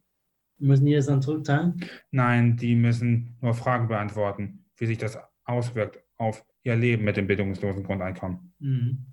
Müssen 0.59 0.87
die 0.87 0.95
das 0.95 1.07
dann 1.07 1.23
zurückzahlen? 1.23 1.85
Nein, 2.11 2.57
die 2.57 2.75
müssen 2.75 3.37
nur 3.41 3.55
Fragen 3.55 3.89
beantworten, 3.89 4.65
wie 4.77 4.87
sich 4.87 4.99
das 4.99 5.19
auswirkt 5.45 6.03
auf 6.17 6.45
ihr 6.63 6.77
Leben 6.77 7.05
mit 7.05 7.17
dem 7.17 7.27
bildungslosen 7.27 7.85
Grundeinkommen. 7.85 8.53
Mhm. 8.59 9.07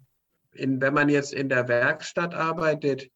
In, 0.53 0.81
wenn 0.81 0.93
man 0.93 1.09
jetzt 1.09 1.33
in 1.33 1.49
der 1.49 1.67
Werkstatt 1.67 2.33
arbeitet, 2.33 3.09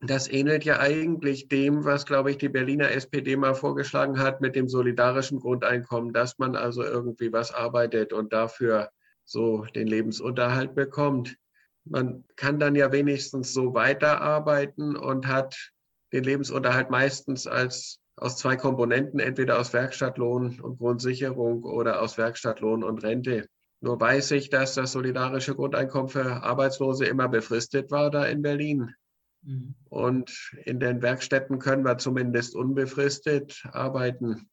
das 0.00 0.28
ähnelt 0.28 0.64
ja 0.64 0.80
eigentlich 0.80 1.48
dem, 1.48 1.84
was, 1.84 2.06
glaube 2.06 2.32
ich, 2.32 2.38
die 2.38 2.48
Berliner 2.48 2.90
SPD 2.90 3.36
mal 3.36 3.54
vorgeschlagen 3.54 4.18
hat 4.18 4.40
mit 4.40 4.56
dem 4.56 4.68
solidarischen 4.68 5.38
Grundeinkommen, 5.38 6.12
dass 6.12 6.38
man 6.38 6.56
also 6.56 6.82
irgendwie 6.82 7.32
was 7.32 7.54
arbeitet 7.54 8.12
und 8.12 8.32
dafür 8.32 8.90
so 9.24 9.64
den 9.76 9.86
Lebensunterhalt 9.86 10.74
bekommt. 10.74 11.36
Man 11.84 12.24
kann 12.34 12.58
dann 12.58 12.74
ja 12.74 12.90
wenigstens 12.90 13.52
so 13.52 13.74
weiterarbeiten 13.74 14.96
und 14.96 15.28
hat 15.28 15.72
den 16.12 16.24
Lebensunterhalt 16.24 16.90
meistens 16.90 17.46
als 17.46 17.98
aus 18.16 18.36
zwei 18.36 18.56
Komponenten, 18.56 19.20
entweder 19.20 19.58
aus 19.58 19.72
Werkstattlohn 19.72 20.60
und 20.60 20.78
Grundsicherung 20.78 21.64
oder 21.64 22.02
aus 22.02 22.18
Werkstattlohn 22.18 22.84
und 22.84 23.02
Rente. 23.02 23.48
Nur 23.80 24.00
weiß 24.00 24.30
ich, 24.32 24.50
dass 24.50 24.74
das 24.74 24.92
solidarische 24.92 25.54
Grundeinkommen 25.54 26.08
für 26.08 26.42
Arbeitslose 26.42 27.04
immer 27.06 27.28
befristet 27.28 27.90
war 27.90 28.10
da 28.10 28.24
in 28.26 28.42
Berlin. 28.42 28.94
Mhm. 29.42 29.74
Und 29.88 30.52
in 30.64 30.78
den 30.78 31.02
Werkstätten 31.02 31.58
können 31.58 31.84
wir 31.84 31.98
zumindest 31.98 32.54
unbefristet 32.54 33.64
arbeiten. 33.72 34.48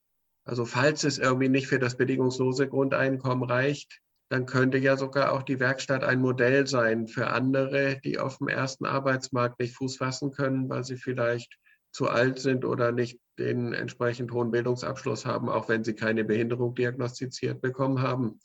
Also 0.45 0.65
falls 0.65 1.03
es 1.03 1.19
irgendwie 1.19 1.49
nicht 1.49 1.67
für 1.67 1.77
das 1.77 1.95
bedingungslose 1.95 2.67
Grundeinkommen 2.67 3.47
reicht, 3.47 3.99
dann 4.29 4.45
könnte 4.45 4.77
ja 4.77 4.95
sogar 4.95 5.33
auch 5.33 5.43
die 5.43 5.59
Werkstatt 5.59 6.03
ein 6.03 6.21
Modell 6.21 6.67
sein 6.67 7.07
für 7.07 7.27
andere, 7.27 7.99
die 8.03 8.19
auf 8.19 8.37
dem 8.37 8.47
ersten 8.47 8.85
Arbeitsmarkt 8.85 9.59
nicht 9.59 9.75
Fuß 9.75 9.97
fassen 9.97 10.31
können, 10.31 10.69
weil 10.69 10.83
sie 10.83 10.97
vielleicht 10.97 11.57
zu 11.91 12.07
alt 12.07 12.39
sind 12.39 12.63
oder 12.63 12.91
nicht 12.91 13.19
den 13.39 13.73
entsprechend 13.73 14.31
hohen 14.31 14.51
Bildungsabschluss 14.51 15.25
haben, 15.25 15.49
auch 15.49 15.67
wenn 15.67 15.83
sie 15.83 15.95
keine 15.95 16.23
Behinderung 16.23 16.75
diagnostiziert 16.75 17.61
bekommen 17.61 18.01
haben. 18.01 18.39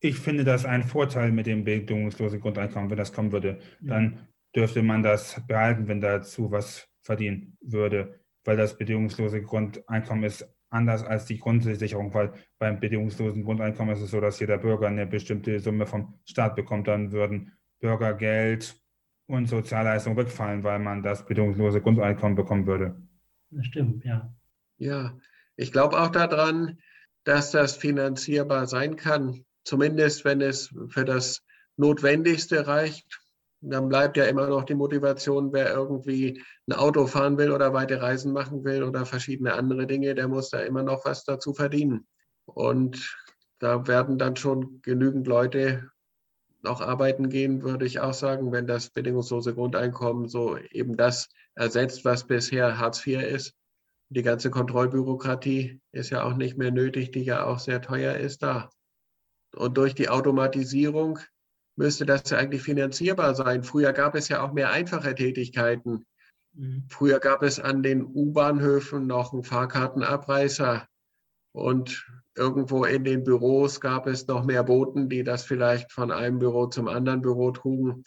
Ich 0.00 0.16
finde 0.18 0.44
das 0.44 0.64
ein 0.64 0.84
Vorteil 0.84 1.32
mit 1.32 1.46
dem 1.46 1.64
bedingungslosen 1.64 2.38
Grundeinkommen, 2.38 2.88
wenn 2.88 2.98
das 2.98 3.12
kommen 3.12 3.32
würde. 3.32 3.58
Dann 3.80 4.28
dürfte 4.54 4.82
man 4.82 5.02
das 5.02 5.42
behalten, 5.48 5.88
wenn 5.88 6.00
dazu 6.00 6.52
was 6.52 6.86
verdienen 7.02 7.56
würde, 7.60 8.20
weil 8.44 8.56
das 8.56 8.78
bedingungslose 8.78 9.42
Grundeinkommen 9.42 10.22
ist 10.22 10.48
anders 10.70 11.02
als 11.02 11.26
die 11.26 11.38
Grundsicherung, 11.38 12.12
weil 12.14 12.32
beim 12.58 12.80
bedingungslosen 12.80 13.44
Grundeinkommen 13.44 13.94
ist 13.94 14.02
es 14.02 14.10
so, 14.10 14.20
dass 14.20 14.40
jeder 14.40 14.58
Bürger 14.58 14.88
eine 14.88 15.06
bestimmte 15.06 15.60
Summe 15.60 15.86
vom 15.86 16.18
Staat 16.24 16.56
bekommt. 16.56 16.88
Dann 16.88 17.12
würden 17.12 17.52
Bürgergeld 17.80 18.76
und 19.26 19.46
Sozialleistungen 19.46 20.18
wegfallen, 20.18 20.64
weil 20.64 20.78
man 20.78 21.02
das 21.02 21.24
bedingungslose 21.26 21.80
Grundeinkommen 21.80 22.36
bekommen 22.36 22.66
würde. 22.66 23.00
Das 23.50 23.66
stimmt, 23.66 24.04
ja. 24.04 24.32
Ja, 24.76 25.18
ich 25.56 25.72
glaube 25.72 25.98
auch 26.00 26.08
daran, 26.08 26.78
dass 27.24 27.50
das 27.50 27.76
finanzierbar 27.76 28.66
sein 28.66 28.96
kann, 28.96 29.44
zumindest 29.64 30.24
wenn 30.24 30.40
es 30.40 30.74
für 30.88 31.04
das 31.04 31.42
Notwendigste 31.76 32.66
reicht 32.66 33.20
dann 33.60 33.88
bleibt 33.88 34.16
ja 34.16 34.24
immer 34.24 34.46
noch 34.48 34.64
die 34.64 34.74
Motivation, 34.74 35.52
wer 35.52 35.72
irgendwie 35.72 36.42
ein 36.68 36.74
Auto 36.74 37.06
fahren 37.06 37.38
will 37.38 37.50
oder 37.50 37.72
weite 37.72 38.00
Reisen 38.00 38.32
machen 38.32 38.64
will 38.64 38.84
oder 38.84 39.04
verschiedene 39.04 39.54
andere 39.54 39.86
Dinge, 39.86 40.14
der 40.14 40.28
muss 40.28 40.50
da 40.50 40.60
immer 40.60 40.82
noch 40.82 41.04
was 41.04 41.24
dazu 41.24 41.52
verdienen. 41.52 42.06
Und 42.46 43.16
da 43.58 43.86
werden 43.86 44.18
dann 44.18 44.36
schon 44.36 44.80
genügend 44.82 45.26
Leute 45.26 45.90
noch 46.62 46.80
arbeiten 46.80 47.28
gehen, 47.28 47.62
würde 47.62 47.86
ich 47.86 48.00
auch 48.00 48.14
sagen, 48.14 48.52
wenn 48.52 48.66
das 48.66 48.90
bedingungslose 48.90 49.54
Grundeinkommen 49.54 50.28
so 50.28 50.56
eben 50.56 50.96
das 50.96 51.28
ersetzt, 51.54 52.04
was 52.04 52.26
bisher 52.26 52.78
Hartz 52.78 53.04
IV 53.06 53.22
ist. 53.22 53.54
Die 54.10 54.22
ganze 54.22 54.50
Kontrollbürokratie 54.50 55.80
ist 55.92 56.10
ja 56.10 56.24
auch 56.24 56.34
nicht 56.34 56.56
mehr 56.56 56.70
nötig, 56.70 57.10
die 57.10 57.24
ja 57.24 57.44
auch 57.44 57.58
sehr 57.58 57.80
teuer 57.80 58.14
ist 58.14 58.42
da. 58.42 58.70
Und 59.54 59.76
durch 59.76 59.94
die 59.94 60.08
Automatisierung 60.08 61.18
müsste 61.78 62.04
das 62.04 62.28
ja 62.28 62.38
eigentlich 62.38 62.62
finanzierbar 62.62 63.36
sein. 63.36 63.62
Früher 63.62 63.92
gab 63.92 64.16
es 64.16 64.28
ja 64.28 64.42
auch 64.42 64.52
mehr 64.52 64.70
einfache 64.70 65.14
Tätigkeiten. 65.14 66.04
Mhm. 66.52 66.84
Früher 66.88 67.20
gab 67.20 67.42
es 67.42 67.60
an 67.60 67.84
den 67.84 68.04
U-Bahnhöfen 68.04 69.06
noch 69.06 69.32
einen 69.32 69.44
Fahrkartenabreißer 69.44 70.86
und 71.52 72.04
irgendwo 72.36 72.84
in 72.84 73.04
den 73.04 73.22
Büros 73.22 73.80
gab 73.80 74.08
es 74.08 74.26
noch 74.26 74.44
mehr 74.44 74.64
Boten, 74.64 75.08
die 75.08 75.22
das 75.22 75.44
vielleicht 75.44 75.92
von 75.92 76.10
einem 76.10 76.40
Büro 76.40 76.66
zum 76.66 76.88
anderen 76.88 77.22
Büro 77.22 77.52
trugen. 77.52 78.02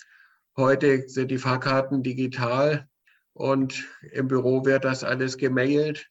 Heute 0.57 1.07
sind 1.07 1.31
die 1.31 1.37
Fahrkarten 1.37 2.03
digital 2.03 2.87
und 3.33 3.87
im 4.11 4.27
Büro 4.27 4.65
wird 4.65 4.83
das 4.83 5.05
alles 5.05 5.37
gemailt. 5.37 6.09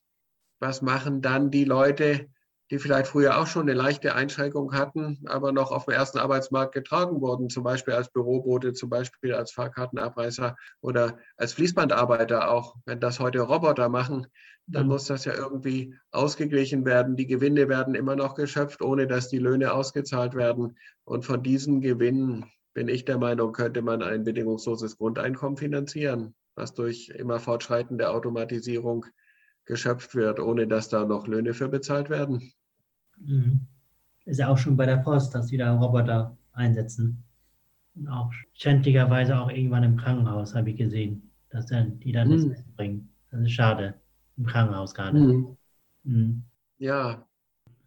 Was 0.60 0.80
machen 0.80 1.20
dann 1.20 1.50
die 1.50 1.64
Leute, 1.64 2.26
die 2.70 2.78
vielleicht 2.78 3.08
früher 3.08 3.38
auch 3.38 3.46
schon 3.46 3.62
eine 3.62 3.74
leichte 3.74 4.14
Einschränkung 4.14 4.72
hatten, 4.74 5.20
aber 5.26 5.50
noch 5.52 5.72
auf 5.72 5.86
dem 5.86 5.94
ersten 5.94 6.18
Arbeitsmarkt 6.18 6.72
getragen 6.72 7.20
wurden, 7.20 7.50
zum 7.50 7.64
Beispiel 7.64 7.94
als 7.94 8.10
Bürobote, 8.10 8.72
zum 8.72 8.90
Beispiel 8.90 9.34
als 9.34 9.50
Fahrkartenabreißer 9.52 10.56
oder 10.80 11.18
als 11.36 11.52
Fließbandarbeiter 11.54 12.50
auch. 12.50 12.76
Wenn 12.86 13.00
das 13.00 13.18
heute 13.18 13.40
Roboter 13.40 13.88
machen, 13.88 14.28
dann 14.68 14.84
mhm. 14.84 14.90
muss 14.90 15.06
das 15.06 15.24
ja 15.24 15.34
irgendwie 15.34 15.96
ausgeglichen 16.12 16.84
werden. 16.84 17.16
Die 17.16 17.26
Gewinne 17.26 17.68
werden 17.68 17.96
immer 17.96 18.14
noch 18.14 18.34
geschöpft, 18.36 18.82
ohne 18.82 19.08
dass 19.08 19.28
die 19.28 19.38
Löhne 19.38 19.72
ausgezahlt 19.72 20.34
werden. 20.34 20.78
Und 21.04 21.24
von 21.24 21.42
diesen 21.42 21.80
Gewinnen 21.80 22.46
bin 22.72 22.86
ich 22.86 23.04
der 23.04 23.18
Meinung, 23.18 23.52
könnte 23.52 23.82
man 23.82 24.00
ein 24.00 24.22
bedingungsloses 24.22 24.96
Grundeinkommen 24.96 25.56
finanzieren, 25.56 26.36
was 26.54 26.72
durch 26.72 27.08
immer 27.08 27.40
fortschreitende 27.40 28.10
Automatisierung 28.10 29.06
geschöpft 29.64 30.14
wird, 30.14 30.38
ohne 30.38 30.68
dass 30.68 30.88
da 30.88 31.04
noch 31.04 31.26
Löhne 31.26 31.52
für 31.52 31.68
bezahlt 31.68 32.10
werden. 32.10 32.52
Mhm. 33.20 33.60
Ist 34.24 34.38
ja 34.38 34.48
auch 34.48 34.58
schon 34.58 34.76
bei 34.76 34.86
der 34.86 34.98
Post, 34.98 35.34
dass 35.34 35.46
die 35.46 35.56
da 35.56 35.74
Roboter 35.76 36.36
einsetzen. 36.52 37.22
Und 37.94 38.08
auch 38.08 38.32
schändlicherweise 38.54 39.38
auch 39.38 39.50
irgendwann 39.50 39.84
im 39.84 39.96
Krankenhaus, 39.96 40.54
habe 40.54 40.70
ich 40.70 40.76
gesehen, 40.76 41.30
dass 41.50 41.66
dann, 41.66 41.98
die 42.00 42.12
dann 42.12 42.28
mhm. 42.28 42.50
das 42.50 42.62
bringen. 42.76 43.08
Das 43.30 43.40
ist 43.40 43.52
schade. 43.52 43.94
Im 44.36 44.46
Krankenhaus 44.46 44.94
gerade. 44.94 45.18
Mhm. 45.18 45.56
Mhm. 46.04 46.42
Ja. 46.78 47.26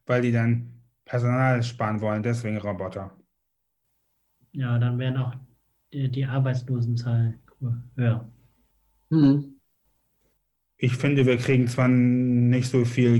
Weil 0.05 0.21
die 0.21 0.31
dann 0.31 0.69
Personal 1.05 1.63
sparen 1.63 2.01
wollen, 2.01 2.23
deswegen 2.23 2.57
Roboter. 2.57 3.11
Ja, 4.51 4.77
dann 4.77 4.99
werden 4.99 5.17
auch 5.17 5.33
die, 5.91 6.09
die 6.09 6.25
Arbeitslosenzahl 6.25 7.39
höher. 7.95 8.29
Mhm. 9.09 9.55
Ich 10.77 10.97
finde, 10.97 11.25
wir 11.25 11.37
kriegen 11.37 11.67
zwar 11.67 11.87
nicht 11.87 12.69
so 12.69 12.83
viel 12.83 13.19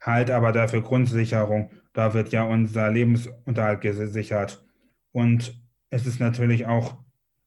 halt 0.00 0.30
aber 0.30 0.52
dafür 0.52 0.82
Grundsicherung. 0.82 1.70
Da 1.92 2.14
wird 2.14 2.32
ja 2.32 2.44
unser 2.44 2.90
Lebensunterhalt 2.90 3.80
gesichert. 3.80 4.64
Und 5.12 5.60
es 5.90 6.06
ist 6.06 6.20
natürlich 6.20 6.66
auch 6.66 6.98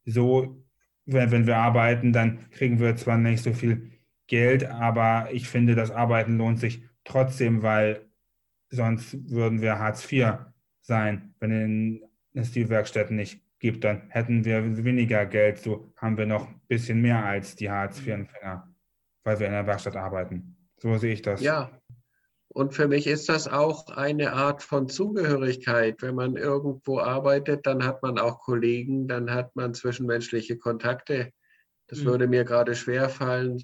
so, 0.05 0.63
wenn, 1.05 1.31
wenn 1.31 1.47
wir 1.47 1.57
arbeiten, 1.57 2.13
dann 2.13 2.49
kriegen 2.51 2.79
wir 2.79 2.95
zwar 2.95 3.17
nicht 3.17 3.43
so 3.43 3.53
viel 3.53 3.91
Geld, 4.27 4.65
aber 4.65 5.29
ich 5.31 5.47
finde, 5.49 5.75
das 5.75 5.91
Arbeiten 5.91 6.37
lohnt 6.37 6.59
sich 6.59 6.83
trotzdem, 7.03 7.61
weil 7.61 8.09
sonst 8.69 9.29
würden 9.29 9.61
wir 9.61 9.79
Hartz 9.79 10.11
IV 10.11 10.37
sein, 10.81 11.33
wenn 11.39 12.01
es 12.33 12.51
die 12.51 12.69
Werkstätten 12.69 13.15
nicht 13.15 13.41
gibt. 13.59 13.83
Dann 13.83 14.09
hätten 14.09 14.45
wir 14.45 14.83
weniger 14.83 15.25
Geld. 15.25 15.59
So 15.59 15.93
haben 15.97 16.17
wir 16.17 16.25
noch 16.25 16.49
ein 16.49 16.61
bisschen 16.67 17.01
mehr 17.01 17.23
als 17.23 17.55
die 17.55 17.69
Hartz 17.69 17.99
IV-Empfänger, 17.99 18.67
weil 19.23 19.39
wir 19.39 19.47
in 19.47 19.53
der 19.53 19.67
Werkstatt 19.67 19.95
arbeiten. 19.95 20.57
So 20.77 20.97
sehe 20.97 21.13
ich 21.13 21.21
das. 21.21 21.41
Ja, 21.41 21.71
und 22.53 22.75
für 22.75 22.87
mich 22.87 23.07
ist 23.07 23.29
das 23.29 23.47
auch 23.47 23.87
eine 23.87 24.33
Art 24.33 24.61
von 24.61 24.87
Zugehörigkeit. 24.87 26.03
Wenn 26.03 26.13
man 26.13 26.35
irgendwo 26.35 26.99
arbeitet, 26.99 27.65
dann 27.65 27.83
hat 27.83 28.03
man 28.03 28.19
auch 28.19 28.41
Kollegen, 28.41 29.07
dann 29.07 29.31
hat 29.31 29.55
man 29.55 29.73
zwischenmenschliche 29.73 30.57
Kontakte. 30.57 31.31
Das 31.87 31.99
mhm. 31.99 32.05
würde 32.05 32.27
mir 32.27 32.43
gerade 32.43 32.75
schwer 32.75 33.09
fallen, 33.09 33.63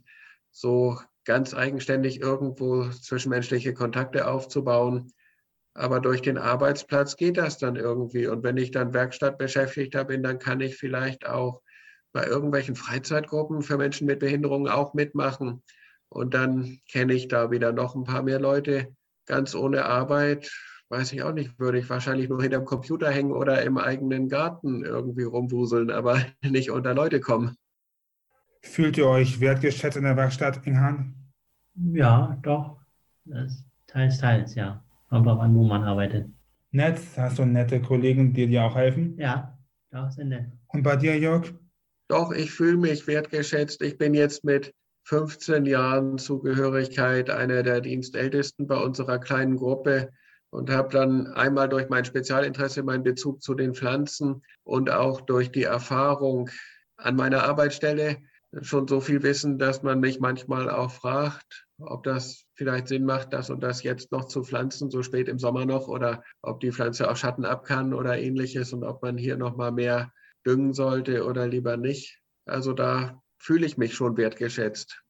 so 0.51 0.98
ganz 1.24 1.53
eigenständig 1.53 2.19
irgendwo 2.19 2.89
zwischenmenschliche 2.89 3.75
Kontakte 3.75 4.27
aufzubauen. 4.27 5.12
Aber 5.75 6.00
durch 6.00 6.24
den 6.24 6.39
Arbeitsplatz 6.39 7.15
geht 7.15 7.38
das 7.38 7.60
dann 7.60 7.75
irgendwie. 7.75 8.25
Und 8.25 8.43
wenn 8.43 8.58
ich 8.58 8.72
dann 8.72 8.96
Werkstattbeschäftigter 8.96 10.03
bin, 10.03 10.24
dann 10.24 10.39
kann 10.39 10.62
ich 10.62 10.77
vielleicht 10.77 11.27
auch 11.27 11.62
bei 12.12 12.25
irgendwelchen 12.25 12.75
Freizeitgruppen 12.75 13.62
für 13.62 13.77
Menschen 13.77 14.08
mit 14.08 14.17
Behinderungen 14.17 14.67
auch 14.67 14.96
mitmachen. 14.96 15.62
Und 16.09 16.33
dann 16.33 16.79
kenne 16.89 17.13
ich 17.13 17.27
da 17.27 17.51
wieder 17.51 17.71
noch 17.71 17.95
ein 17.95 18.03
paar 18.03 18.23
mehr 18.23 18.39
Leute. 18.39 18.95
Ganz 19.25 19.53
ohne 19.53 19.85
Arbeit, 19.85 20.51
weiß 20.89 21.13
ich 21.13 21.21
auch 21.21 21.33
nicht, 21.33 21.59
würde 21.59 21.79
ich 21.79 21.89
wahrscheinlich 21.89 22.29
nur 22.29 22.41
hinterm 22.41 22.65
Computer 22.65 23.11
hängen 23.11 23.31
oder 23.31 23.61
im 23.61 23.77
eigenen 23.77 24.27
Garten 24.27 24.83
irgendwie 24.83 25.23
rumwuseln, 25.23 25.91
aber 25.91 26.19
nicht 26.43 26.71
unter 26.71 26.93
Leute 26.93 27.19
kommen. 27.19 27.55
Fühlt 28.61 28.97
ihr 28.97 29.07
euch 29.07 29.39
wertgeschätzt 29.39 29.97
in 29.97 30.03
der 30.03 30.17
Werkstatt, 30.17 30.65
Inghan? 30.65 31.15
Ja, 31.75 32.37
doch. 32.41 32.77
Das 33.25 33.63
teils, 33.87 34.17
teils, 34.17 34.55
ja. 34.55 34.83
Kommt 35.09 35.27
auch 35.27 35.39
an, 35.39 35.55
wo 35.55 35.63
man 35.63 35.83
arbeitet. 35.83 36.27
Nett, 36.71 36.99
hast 37.15 37.39
du 37.39 37.45
nette 37.45 37.81
Kollegen, 37.81 38.33
die 38.33 38.47
dir 38.47 38.63
auch 38.63 38.75
helfen? 38.75 39.17
Ja, 39.17 39.57
doch, 39.91 40.11
sind 40.11 40.29
nett. 40.29 40.47
Und 40.67 40.83
bei 40.83 40.95
dir, 40.95 41.17
Jörg? 41.17 41.53
Doch, 42.09 42.31
ich 42.31 42.51
fühle 42.51 42.77
mich 42.77 43.07
wertgeschätzt. 43.07 43.81
Ich 43.81 43.97
bin 43.97 44.13
jetzt 44.13 44.43
mit 44.43 44.73
15 45.09 45.65
Jahren 45.65 46.19
Zugehörigkeit 46.19 47.31
einer 47.31 47.63
der 47.63 47.81
Dienstältesten 47.81 48.67
bei 48.67 48.77
unserer 48.77 49.17
kleinen 49.17 49.55
Gruppe 49.57 50.11
und 50.51 50.69
habe 50.69 50.89
dann 50.89 51.25
einmal 51.25 51.67
durch 51.67 51.89
mein 51.89 52.05
Spezialinteresse 52.05 52.83
meinen 52.83 53.01
Bezug 53.01 53.41
zu 53.41 53.55
den 53.55 53.73
Pflanzen 53.73 54.43
und 54.63 54.91
auch 54.91 55.21
durch 55.21 55.51
die 55.51 55.63
Erfahrung 55.63 56.51
an 56.97 57.15
meiner 57.15 57.41
Arbeitsstelle 57.41 58.17
schon 58.61 58.87
so 58.87 59.01
viel 59.01 59.23
Wissen, 59.23 59.57
dass 59.57 59.81
man 59.81 59.99
mich 59.99 60.19
manchmal 60.19 60.69
auch 60.69 60.91
fragt, 60.91 61.65
ob 61.79 62.03
das 62.03 62.43
vielleicht 62.53 62.87
Sinn 62.87 63.03
macht, 63.03 63.33
das 63.33 63.49
und 63.49 63.63
das 63.63 63.81
jetzt 63.81 64.11
noch 64.11 64.25
zu 64.25 64.43
pflanzen, 64.43 64.91
so 64.91 65.01
spät 65.01 65.27
im 65.27 65.39
Sommer 65.39 65.65
noch, 65.65 65.87
oder 65.87 66.23
ob 66.43 66.59
die 66.59 66.71
Pflanze 66.71 67.09
auch 67.09 67.15
Schatten 67.15 67.45
ab 67.45 67.65
kann 67.65 67.95
oder 67.95 68.19
ähnliches 68.19 68.73
und 68.73 68.83
ob 68.83 69.01
man 69.01 69.17
hier 69.17 69.37
noch 69.37 69.57
mal 69.57 69.71
mehr 69.71 70.13
düngen 70.45 70.73
sollte 70.73 71.25
oder 71.25 71.47
lieber 71.47 71.77
nicht. 71.77 72.19
Also 72.45 72.73
da 72.73 73.19
fühle 73.39 73.65
ich 73.65 73.77
mich 73.77 73.96
schon 73.96 74.17
wertgeschätzt. 74.17 75.01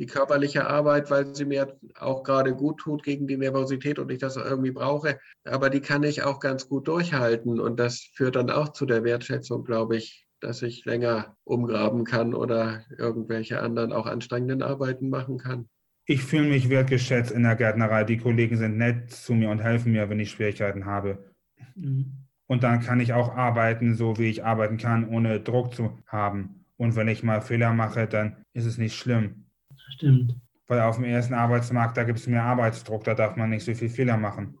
die 0.00 0.06
körperliche 0.06 0.66
Arbeit, 0.66 1.10
weil 1.10 1.34
sie 1.34 1.44
mir 1.44 1.78
auch 1.98 2.22
gerade 2.22 2.54
gut 2.54 2.78
tut 2.78 3.02
gegen 3.02 3.26
die 3.26 3.36
Nervosität 3.36 3.98
und 3.98 4.10
ich 4.10 4.18
das 4.18 4.36
irgendwie 4.36 4.70
brauche. 4.70 5.18
Aber 5.44 5.68
die 5.68 5.80
kann 5.80 6.02
ich 6.02 6.22
auch 6.22 6.40
ganz 6.40 6.68
gut 6.68 6.88
durchhalten. 6.88 7.60
Und 7.60 7.78
das 7.78 8.08
führt 8.14 8.36
dann 8.36 8.50
auch 8.50 8.70
zu 8.70 8.86
der 8.86 9.04
Wertschätzung, 9.04 9.62
glaube 9.62 9.98
ich, 9.98 10.26
dass 10.40 10.62
ich 10.62 10.86
länger 10.86 11.36
umgraben 11.44 12.04
kann 12.04 12.32
oder 12.32 12.82
irgendwelche 12.96 13.60
anderen 13.60 13.92
auch 13.92 14.06
anstrengenden 14.06 14.62
Arbeiten 14.62 15.10
machen 15.10 15.36
kann. 15.36 15.68
Ich 16.06 16.24
fühle 16.24 16.48
mich 16.48 16.70
wertgeschätzt 16.70 17.30
in 17.30 17.42
der 17.42 17.56
Gärtnerei. 17.56 18.04
Die 18.04 18.16
Kollegen 18.16 18.56
sind 18.56 18.78
nett 18.78 19.10
zu 19.10 19.34
mir 19.34 19.50
und 19.50 19.58
helfen 19.58 19.92
mir, 19.92 20.08
wenn 20.08 20.18
ich 20.18 20.30
Schwierigkeiten 20.30 20.86
habe. 20.86 21.30
Mhm. 21.74 22.26
Und 22.46 22.62
dann 22.62 22.80
kann 22.80 23.00
ich 23.00 23.12
auch 23.12 23.36
arbeiten, 23.36 23.94
so 23.94 24.16
wie 24.16 24.30
ich 24.30 24.44
arbeiten 24.44 24.78
kann, 24.78 25.06
ohne 25.10 25.40
Druck 25.40 25.74
zu 25.74 25.98
haben. 26.06 26.59
Und 26.80 26.96
wenn 26.96 27.08
ich 27.08 27.22
mal 27.22 27.42
Fehler 27.42 27.74
mache, 27.74 28.06
dann 28.06 28.42
ist 28.54 28.64
es 28.64 28.78
nicht 28.78 28.96
schlimm. 28.96 29.44
Stimmt. 29.90 30.34
Weil 30.66 30.80
auf 30.80 30.96
dem 30.96 31.04
ersten 31.04 31.34
Arbeitsmarkt, 31.34 31.94
da 31.98 32.04
gibt 32.04 32.20
es 32.20 32.26
mehr 32.26 32.42
Arbeitsdruck, 32.42 33.04
da 33.04 33.12
darf 33.12 33.36
man 33.36 33.50
nicht 33.50 33.66
so 33.66 33.74
viel 33.74 33.90
Fehler 33.90 34.16
machen. 34.16 34.56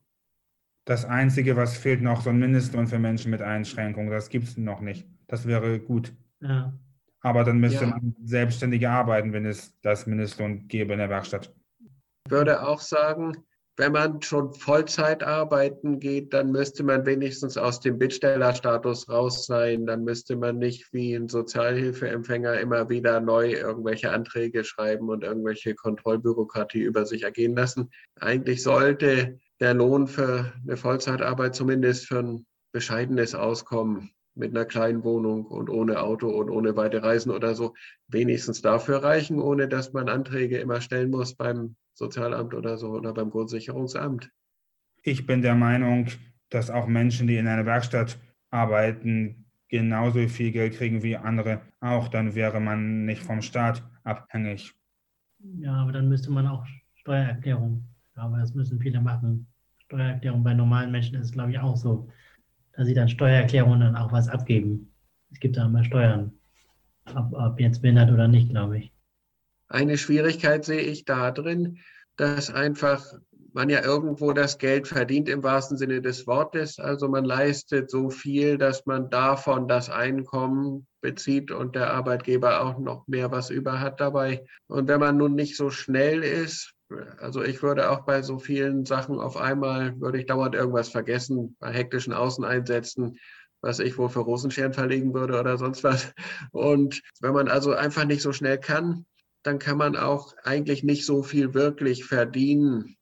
Das 0.84 1.06
Einzige, 1.06 1.56
was 1.56 1.78
fehlt, 1.78 2.02
noch 2.02 2.20
so 2.20 2.28
ein 2.28 2.38
Mindestlohn 2.38 2.88
für 2.88 2.98
Menschen 2.98 3.30
mit 3.30 3.40
Einschränkungen. 3.40 4.10
Das 4.10 4.28
gibt 4.28 4.48
es 4.48 4.58
noch 4.58 4.82
nicht. 4.82 5.08
Das 5.28 5.46
wäre 5.46 5.80
gut. 5.80 6.12
Ja. 6.40 6.74
Aber 7.22 7.42
dann 7.42 7.58
müsste 7.58 7.86
ja. 7.86 7.90
man 7.90 8.14
selbstständig 8.22 8.86
arbeiten, 8.86 9.32
wenn 9.32 9.46
es 9.46 9.80
das 9.80 10.06
Mindestlohn 10.06 10.68
gäbe 10.68 10.92
in 10.92 10.98
der 10.98 11.08
Werkstatt. 11.08 11.54
Ich 12.26 12.30
würde 12.30 12.66
auch 12.68 12.80
sagen, 12.80 13.32
wenn 13.76 13.92
man 13.92 14.20
schon 14.20 14.52
Vollzeit 14.52 15.22
arbeiten 15.22 16.00
geht, 16.00 16.34
dann 16.34 16.52
müsste 16.52 16.82
man 16.82 17.06
wenigstens 17.06 17.56
aus 17.56 17.80
dem 17.80 17.98
Bittstellerstatus 17.98 19.08
raus 19.08 19.46
sein. 19.46 19.86
Dann 19.86 20.04
müsste 20.04 20.36
man 20.36 20.58
nicht 20.58 20.92
wie 20.92 21.14
ein 21.14 21.28
Sozialhilfeempfänger 21.28 22.60
immer 22.60 22.88
wieder 22.90 23.20
neu 23.20 23.52
irgendwelche 23.52 24.10
Anträge 24.12 24.64
schreiben 24.64 25.08
und 25.08 25.24
irgendwelche 25.24 25.74
Kontrollbürokratie 25.74 26.82
über 26.82 27.06
sich 27.06 27.22
ergehen 27.22 27.56
lassen. 27.56 27.90
Eigentlich 28.20 28.62
sollte 28.62 29.38
der 29.60 29.74
Lohn 29.74 30.08
für 30.08 30.52
eine 30.62 30.76
Vollzeitarbeit 30.76 31.54
zumindest 31.54 32.06
für 32.06 32.18
ein 32.18 32.46
bescheidenes 32.72 33.34
Auskommen 33.34 34.10
mit 34.40 34.50
einer 34.50 34.64
kleinen 34.64 35.04
Wohnung 35.04 35.46
und 35.46 35.70
ohne 35.70 36.00
Auto 36.00 36.28
und 36.28 36.50
ohne 36.50 36.74
weite 36.74 37.02
Reisen 37.02 37.30
oder 37.30 37.54
so 37.54 37.74
wenigstens 38.08 38.62
dafür 38.62 39.04
reichen, 39.04 39.38
ohne 39.38 39.68
dass 39.68 39.92
man 39.92 40.08
Anträge 40.08 40.58
immer 40.58 40.80
stellen 40.80 41.10
muss 41.10 41.34
beim 41.34 41.76
Sozialamt 41.94 42.54
oder 42.54 42.76
so 42.76 42.88
oder 42.88 43.12
beim 43.14 43.30
Grundsicherungsamt. 43.30 44.30
Ich 45.02 45.26
bin 45.26 45.42
der 45.42 45.54
Meinung, 45.54 46.08
dass 46.48 46.70
auch 46.70 46.86
Menschen, 46.86 47.26
die 47.28 47.36
in 47.36 47.46
einer 47.46 47.66
Werkstatt 47.66 48.18
arbeiten, 48.50 49.46
genauso 49.68 50.26
viel 50.28 50.50
Geld 50.50 50.74
kriegen 50.74 51.02
wie 51.02 51.16
andere 51.16 51.60
auch. 51.80 52.08
Dann 52.08 52.34
wäre 52.34 52.60
man 52.60 53.04
nicht 53.04 53.22
vom 53.22 53.42
Staat 53.42 53.88
abhängig. 54.02 54.74
Ja, 55.38 55.74
aber 55.74 55.92
dann 55.92 56.08
müsste 56.08 56.30
man 56.30 56.46
auch 56.46 56.66
Steuererklärung. 56.96 57.84
Aber 58.14 58.38
das 58.38 58.54
müssen 58.54 58.80
viele 58.80 59.00
machen. 59.00 59.46
Steuererklärung 59.84 60.42
bei 60.42 60.54
normalen 60.54 60.90
Menschen 60.90 61.16
ist, 61.16 61.32
glaube 61.32 61.52
ich, 61.52 61.58
auch 61.58 61.76
so, 61.76 62.08
dass 62.72 62.86
sie 62.86 62.94
dann 62.94 63.08
Steuererklärungen 63.08 63.80
dann 63.80 63.96
auch 63.96 64.12
was 64.12 64.28
abgeben. 64.28 64.92
Es 65.32 65.40
gibt 65.40 65.56
da 65.56 65.66
immer 65.66 65.84
Steuern. 65.84 66.32
Ob, 67.14 67.32
ob 67.32 67.60
jetzt 67.60 67.82
behindert 67.82 68.10
oder 68.10 68.28
nicht, 68.28 68.50
glaube 68.50 68.78
ich. 68.78 68.92
Eine 69.68 69.98
Schwierigkeit 69.98 70.64
sehe 70.64 70.80
ich 70.80 71.04
da 71.04 71.30
drin, 71.30 71.78
dass 72.16 72.50
einfach 72.50 73.04
man 73.52 73.68
ja 73.68 73.82
irgendwo 73.82 74.32
das 74.32 74.58
Geld 74.58 74.86
verdient 74.86 75.28
im 75.28 75.42
wahrsten 75.42 75.76
Sinne 75.76 76.00
des 76.00 76.26
Wortes. 76.26 76.78
Also 76.78 77.08
man 77.08 77.24
leistet 77.24 77.90
so 77.90 78.10
viel, 78.10 78.58
dass 78.58 78.86
man 78.86 79.10
davon 79.10 79.68
das 79.68 79.90
Einkommen 79.90 80.86
bezieht 81.00 81.50
und 81.50 81.74
der 81.74 81.92
Arbeitgeber 81.92 82.62
auch 82.62 82.78
noch 82.78 83.06
mehr 83.08 83.30
was 83.30 83.50
über 83.50 83.80
hat 83.80 84.00
dabei. 84.00 84.44
Und 84.68 84.88
wenn 84.88 85.00
man 85.00 85.16
nun 85.16 85.34
nicht 85.34 85.56
so 85.56 85.70
schnell 85.70 86.22
ist, 86.22 86.74
also 87.18 87.42
ich 87.42 87.62
würde 87.62 87.90
auch 87.90 88.04
bei 88.04 88.22
so 88.22 88.38
vielen 88.38 88.84
Sachen 88.84 89.20
auf 89.20 89.36
einmal, 89.36 90.00
würde 90.00 90.18
ich 90.18 90.26
dauernd 90.26 90.54
irgendwas 90.54 90.88
vergessen, 90.88 91.56
bei 91.58 91.72
hektischen 91.72 92.12
Außeneinsätzen, 92.12 93.18
was 93.60 93.78
ich 93.78 93.98
wohl 93.98 94.08
für 94.08 94.20
Rosenscheren 94.20 94.72
verlegen 94.72 95.14
würde 95.14 95.38
oder 95.38 95.58
sonst 95.58 95.84
was. 95.84 96.12
Und 96.50 97.02
wenn 97.20 97.32
man 97.32 97.48
also 97.48 97.72
einfach 97.72 98.04
nicht 98.04 98.22
so 98.22 98.32
schnell 98.32 98.58
kann, 98.58 99.06
dann 99.42 99.58
kann 99.58 99.78
man 99.78 99.96
auch 99.96 100.34
eigentlich 100.42 100.82
nicht 100.82 101.06
so 101.06 101.22
viel 101.22 101.54
wirklich 101.54 102.04
verdienen, 102.04 102.96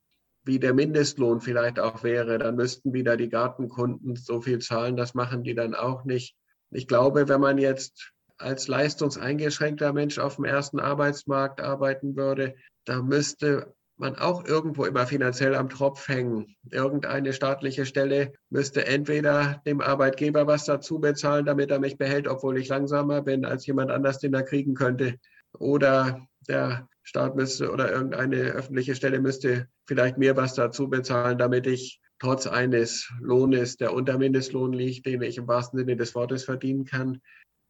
wie 0.44 0.59
der 0.59 0.74
Mindestlohn 0.74 1.40
vielleicht 1.40 1.81
auch 1.81 2.03
wäre. 2.03 2.38
Dann 2.38 2.57
müssten 2.57 2.92
wieder 2.92 3.16
die 3.16 3.29
Gartenkunden 3.29 4.16
so 4.16 4.40
viel 4.40 4.61
zahlen. 4.61 4.96
Das 4.96 5.14
machen 5.14 5.42
die 5.42 5.55
dann 5.55 5.74
auch 5.74 6.05
nicht. 6.05 6.37
Ich 6.70 6.87
glaube, 6.87 7.29
wenn 7.29 7.40
man 7.40 7.59
jetzt 7.59 8.12
als 8.37 8.68
leistungseingeschränkter 8.68 9.92
Mensch 9.92 10.18
auf 10.18 10.37
dem 10.37 10.44
ersten 10.44 10.79
Arbeitsmarkt 10.79 11.61
arbeiten 11.61 12.16
würde, 12.16 12.55
da 12.85 13.03
müsste 13.03 13.74
man 13.98 14.16
auch 14.16 14.44
irgendwo 14.44 14.84
immer 14.84 15.06
finanziell 15.06 15.54
am 15.54 15.68
Tropf 15.68 16.08
hängen. 16.08 16.56
Irgendeine 16.70 17.32
staatliche 17.32 17.84
Stelle 17.84 18.32
müsste 18.48 18.87
entweder 18.87 19.61
dem 19.66 19.80
Arbeitgeber 19.80 20.46
was 20.46 20.64
dazu 20.64 21.00
bezahlen, 21.00 21.44
damit 21.46 21.70
er 21.70 21.80
mich 21.80 21.98
behält, 21.98 22.28
obwohl 22.28 22.58
ich 22.58 22.68
langsamer 22.68 23.22
bin 23.22 23.44
als 23.44 23.66
jemand 23.66 23.90
anders, 23.90 24.18
den 24.18 24.34
er 24.34 24.44
kriegen 24.44 24.74
könnte. 24.74 25.16
Oder 25.58 26.28
der 26.48 26.88
Staat 27.02 27.34
müsste 27.37 27.72
oder 27.72 27.90
irgendeine 27.90 28.37
öffentliche 28.52 28.94
Stelle 28.94 29.20
müsste 29.20 29.68
vielleicht 29.87 30.18
mir 30.18 30.37
was 30.37 30.54
dazu 30.54 30.88
bezahlen, 30.88 31.38
damit 31.38 31.66
ich 31.66 32.00
trotz 32.20 32.46
eines 32.46 33.11
Lohnes, 33.20 33.76
der 33.76 33.92
unter 33.92 34.18
Mindestlohn 34.18 34.72
liegt, 34.72 35.06
den 35.06 35.22
ich 35.22 35.38
im 35.38 35.48
wahrsten 35.48 35.78
Sinne 35.78 35.96
des 35.96 36.14
Wortes 36.14 36.44
verdienen 36.44 36.84
kann, 36.84 37.20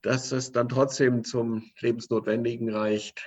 dass 0.03 0.33
es 0.33 0.53
dann 0.53 0.69
trotzdem 0.69 1.25
zum 1.25 1.71
Lebensnotwendigen 1.81 2.71
reicht. 2.71 3.25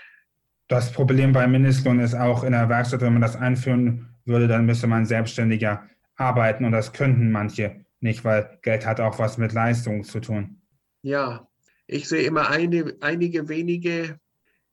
Das 0.72 0.94
Problem 0.94 1.34
beim 1.34 1.52
Mindestlohn 1.52 2.00
ist 2.00 2.16
auch 2.16 2.46
in 2.46 2.54
der 2.54 2.70
Werkstatt, 2.70 3.02
wenn 3.02 3.12
man 3.12 3.22
das 3.22 3.36
einführen 3.36 4.16
würde, 4.24 4.48
dann 4.48 4.66
müsste 4.66 4.88
man 4.88 5.06
selbstständiger 5.06 5.84
arbeiten 6.16 6.64
und 6.64 6.72
das 6.72 6.94
könnten 6.94 7.30
manche 7.30 7.84
nicht, 8.00 8.24
weil 8.24 8.58
Geld 8.62 8.86
hat 8.86 9.02
auch 9.02 9.20
was 9.20 9.38
mit 9.38 9.52
Leistung 9.52 10.06
zu 10.06 10.22
tun. 10.22 10.62
Ja, 11.02 11.46
ich 11.88 12.08
sehe 12.08 12.22
immer 12.22 12.50
eine, 12.50 12.96
einige 13.02 13.50
wenige 13.50 14.18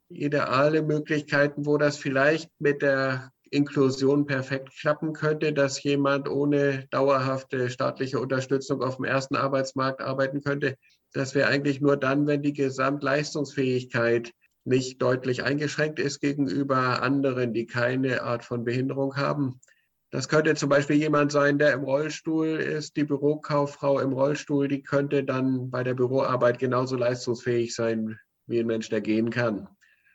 ideale 0.08 0.82
Möglichkeiten, 0.82 1.66
wo 1.66 1.78
das 1.78 1.96
vielleicht 1.96 2.48
mit 2.61 2.80
der 2.80 3.32
Inklusion 3.50 4.24
perfekt 4.24 4.70
klappen 4.78 5.14
könnte, 5.14 5.52
dass 5.52 5.82
jemand 5.82 6.28
ohne 6.28 6.87
dauerhafte 6.92 7.70
staatliche 7.70 8.20
Unterstützung 8.20 8.82
auf 8.82 8.98
dem 8.98 9.04
ersten 9.04 9.34
Arbeitsmarkt 9.34 10.00
arbeiten 10.00 10.42
könnte. 10.42 10.76
Das 11.12 11.34
wäre 11.34 11.48
eigentlich 11.48 11.80
nur 11.80 11.96
dann, 11.96 12.28
wenn 12.28 12.42
die 12.42 12.52
Gesamtleistungsfähigkeit 12.52 14.32
nicht 14.68 15.02
deutlich 15.02 15.42
eingeschränkt 15.42 15.98
ist 15.98 16.20
gegenüber 16.20 17.02
anderen, 17.02 17.52
die 17.52 17.66
keine 17.66 18.22
Art 18.22 18.44
von 18.44 18.64
Behinderung 18.64 19.16
haben. 19.16 19.61
Das 20.11 20.28
könnte 20.28 20.54
zum 20.54 20.68
Beispiel 20.70 20.96
jemand 20.96 21.33
sein, 21.33 21.59
der 21.59 21.72
im 21.74 21.85
Rollstuhl 21.85 22.46
ist, 22.46 22.96
die 22.96 23.04
Bürokauffrau 23.04 24.00
im 24.00 24.12
Rollstuhl, 24.12 24.68
die 24.68 24.83
könnte 24.83 25.24
dann 25.24 25.70
bei 25.70 25.83
der 25.83 25.94
Büroarbeit 25.94 26.59
genauso 26.59 26.96
leistungsfähig 26.96 27.74
sein 27.74 28.18
wie 28.46 28.61
ein 28.61 28.66
Mensch, 28.66 28.88
der 28.88 29.02
gehen 29.02 29.28
kann. 29.28 29.68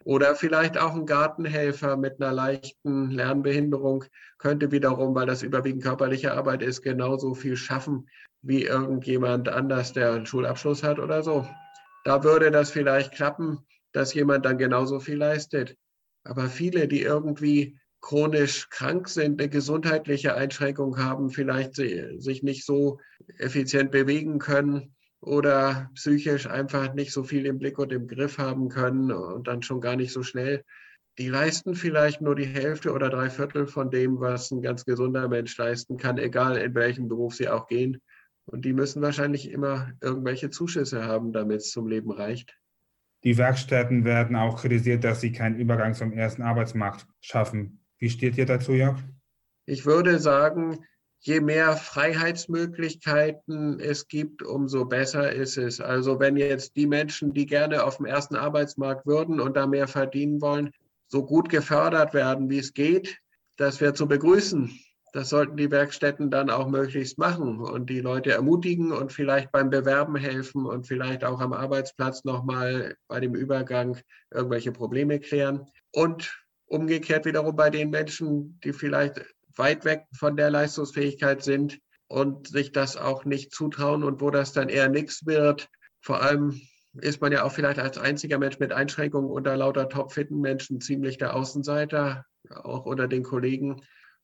Oder 0.03 0.35
vielleicht 0.35 0.77
auch 0.77 0.95
ein 0.95 1.05
Gartenhelfer 1.05 1.95
mit 1.95 2.19
einer 2.19 2.33
leichten 2.33 3.11
Lernbehinderung 3.11 4.03
könnte 4.37 4.71
wiederum, 4.71 5.15
weil 5.15 5.27
das 5.27 5.43
überwiegend 5.43 5.83
körperliche 5.83 6.33
Arbeit 6.33 6.61
ist, 6.61 6.81
genauso 6.81 7.35
viel 7.35 7.55
schaffen 7.55 8.09
wie 8.41 8.63
irgendjemand 8.63 9.47
anders, 9.47 9.93
der 9.93 10.13
einen 10.13 10.25
Schulabschluss 10.25 10.83
hat 10.83 10.99
oder 10.99 11.23
so. 11.23 11.47
Da 12.03 12.23
würde 12.23 12.51
das 12.51 12.71
vielleicht 12.71 13.13
klappen, 13.13 13.59
dass 13.93 14.13
jemand 14.13 14.45
dann 14.45 14.57
genauso 14.57 14.99
viel 14.99 15.17
leistet. 15.17 15.77
Aber 16.23 16.49
viele, 16.49 16.87
die 16.87 17.01
irgendwie 17.01 17.77
chronisch 18.01 18.69
krank 18.69 19.07
sind, 19.07 19.39
eine 19.39 19.49
gesundheitliche 19.49 20.35
Einschränkung 20.35 20.97
haben, 20.97 21.29
vielleicht 21.29 21.75
sich 21.75 22.43
nicht 22.43 22.65
so 22.65 22.99
effizient 23.37 23.91
bewegen 23.91 24.39
können, 24.39 24.93
oder 25.23 25.89
psychisch 25.95 26.47
einfach 26.47 26.93
nicht 26.93 27.13
so 27.13 27.23
viel 27.23 27.45
im 27.45 27.57
Blick 27.57 27.79
und 27.79 27.91
im 27.91 28.07
Griff 28.07 28.37
haben 28.37 28.69
können 28.69 29.11
und 29.11 29.47
dann 29.47 29.61
schon 29.61 29.81
gar 29.81 29.95
nicht 29.95 30.11
so 30.11 30.21
schnell. 30.21 30.63
Die 31.17 31.29
leisten 31.29 31.75
vielleicht 31.75 32.21
nur 32.21 32.35
die 32.35 32.45
Hälfte 32.45 32.91
oder 32.91 33.09
drei 33.09 33.29
Viertel 33.29 33.67
von 33.67 33.89
dem, 33.89 34.19
was 34.19 34.51
ein 34.51 34.61
ganz 34.61 34.83
gesunder 34.83 35.29
Mensch 35.29 35.55
leisten 35.57 35.97
kann, 35.97 36.17
egal 36.17 36.57
in 36.57 36.75
welchem 36.75 37.07
Beruf 37.07 37.35
sie 37.35 37.49
auch 37.49 37.67
gehen. 37.67 38.01
Und 38.45 38.65
die 38.65 38.73
müssen 38.73 39.01
wahrscheinlich 39.01 39.49
immer 39.49 39.91
irgendwelche 40.01 40.49
Zuschüsse 40.49 41.05
haben, 41.05 41.31
damit 41.31 41.61
es 41.61 41.71
zum 41.71 41.87
Leben 41.87 42.11
reicht. 42.11 42.57
Die 43.23 43.37
Werkstätten 43.37 44.03
werden 44.03 44.35
auch 44.35 44.59
kritisiert, 44.59 45.03
dass 45.03 45.21
sie 45.21 45.31
keinen 45.31 45.57
Übergang 45.57 45.93
zum 45.93 46.11
ersten 46.11 46.41
Arbeitsmarkt 46.41 47.07
schaffen. 47.21 47.79
Wie 47.97 48.09
steht 48.09 48.37
ihr 48.37 48.45
dazu, 48.45 48.73
Jörg? 48.73 48.97
Ich 49.65 49.85
würde 49.85 50.19
sagen, 50.19 50.85
je 51.19 51.39
mehr 51.39 51.77
Freiheitsmöglichkeiten 51.77 53.79
es 53.79 54.09
gibt, 54.09 54.43
umso 54.43 54.83
besser 54.83 55.31
ist 55.31 55.57
es. 55.57 55.79
Also 55.79 56.19
wenn 56.19 56.35
jetzt 56.35 56.75
die 56.75 56.85
Menschen, 56.85 57.33
die 57.33 57.45
gerne 57.45 57.85
auf 57.85 57.97
dem 57.97 58.05
ersten 58.05 58.35
Arbeitsmarkt 58.35 59.05
würden 59.05 59.39
und 59.39 59.55
da 59.55 59.67
mehr 59.67 59.87
verdienen 59.87 60.41
wollen, 60.41 60.71
so 61.07 61.25
gut 61.25 61.47
gefördert 61.47 62.13
werden, 62.13 62.49
wie 62.49 62.59
es 62.59 62.73
geht, 62.73 63.19
das 63.55 63.79
wäre 63.79 63.93
zu 63.93 64.07
begrüßen. 64.07 64.69
Das 65.13 65.29
sollten 65.29 65.57
die 65.57 65.69
Werkstätten 65.69 66.31
dann 66.31 66.49
auch 66.49 66.67
möglichst 66.67 67.19
machen 67.19 67.59
und 67.59 67.87
die 67.87 68.01
Leute 68.01 68.31
ermutigen 68.31 68.91
und 68.91 69.13
vielleicht 69.13 69.51
beim 69.51 69.69
Bewerben 69.69 70.15
helfen 70.15 70.65
und 70.65 70.87
vielleicht 70.87 71.23
auch 71.23 71.39
am 71.39 71.53
Arbeitsplatz 71.53 72.23
nochmal 72.23 72.95
bei 73.07 73.19
dem 73.19 73.35
Übergang 73.35 73.99
irgendwelche 74.31 74.71
Probleme 74.71 75.19
klären. 75.19 75.67
Und 75.91 76.35
umgekehrt 76.65 77.25
wiederum 77.25 77.55
bei 77.55 77.69
den 77.69 77.91
Menschen, 77.91 78.59
die 78.63 78.73
vielleicht 78.73 79.23
weit 79.55 79.85
weg 79.85 80.05
von 80.17 80.35
der 80.35 80.49
Leistungsfähigkeit 80.49 81.43
sind 81.43 81.79
und 82.07 82.47
sich 82.47 82.71
das 82.71 82.97
auch 82.97 83.23
nicht 83.23 83.53
zutrauen 83.53 84.03
und 84.03 84.19
wo 84.19 84.31
das 84.31 84.51
dann 84.51 84.67
eher 84.67 84.89
nichts 84.89 85.27
wird. 85.27 85.69
Vor 86.01 86.23
allem 86.23 86.59
ist 86.93 87.21
man 87.21 87.31
ja 87.31 87.43
auch 87.43 87.51
vielleicht 87.51 87.77
als 87.77 87.99
einziger 87.99 88.39
Mensch 88.39 88.57
mit 88.57 88.71
Einschränkungen 88.71 89.29
unter 89.29 89.55
lauter 89.55 89.89
topfitten 89.89 90.41
Menschen 90.41 90.81
ziemlich 90.81 91.19
der 91.19 91.35
Außenseiter, 91.35 92.25
auch 92.49 92.87
unter 92.87 93.07
den 93.07 93.21
Kollegen. 93.21 93.83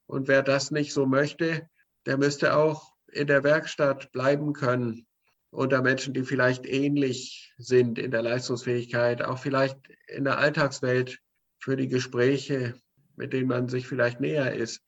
Und 0.09 0.27
wer 0.27 0.41
das 0.41 0.71
nicht 0.71 0.91
so 0.91 1.05
möchte, 1.05 1.69
der 2.07 2.17
müsste 2.17 2.55
auch 2.55 2.95
in 3.11 3.27
der 3.27 3.43
Werkstatt 3.43 4.11
bleiben 4.11 4.53
können 4.53 5.05
unter 5.51 5.83
Menschen, 5.83 6.15
die 6.15 6.23
vielleicht 6.23 6.65
ähnlich 6.65 7.53
sind 7.59 7.99
in 7.99 8.09
der 8.09 8.23
Leistungsfähigkeit, 8.23 9.21
auch 9.21 9.37
vielleicht 9.37 9.77
in 10.07 10.23
der 10.23 10.39
Alltagswelt 10.39 11.19
für 11.59 11.75
die 11.75 11.87
Gespräche, 11.87 12.73
mit 13.17 13.33
denen 13.33 13.47
man 13.47 13.67
sich 13.67 13.87
vielleicht 13.87 14.19
näher 14.19 14.55
ist. 14.55 14.81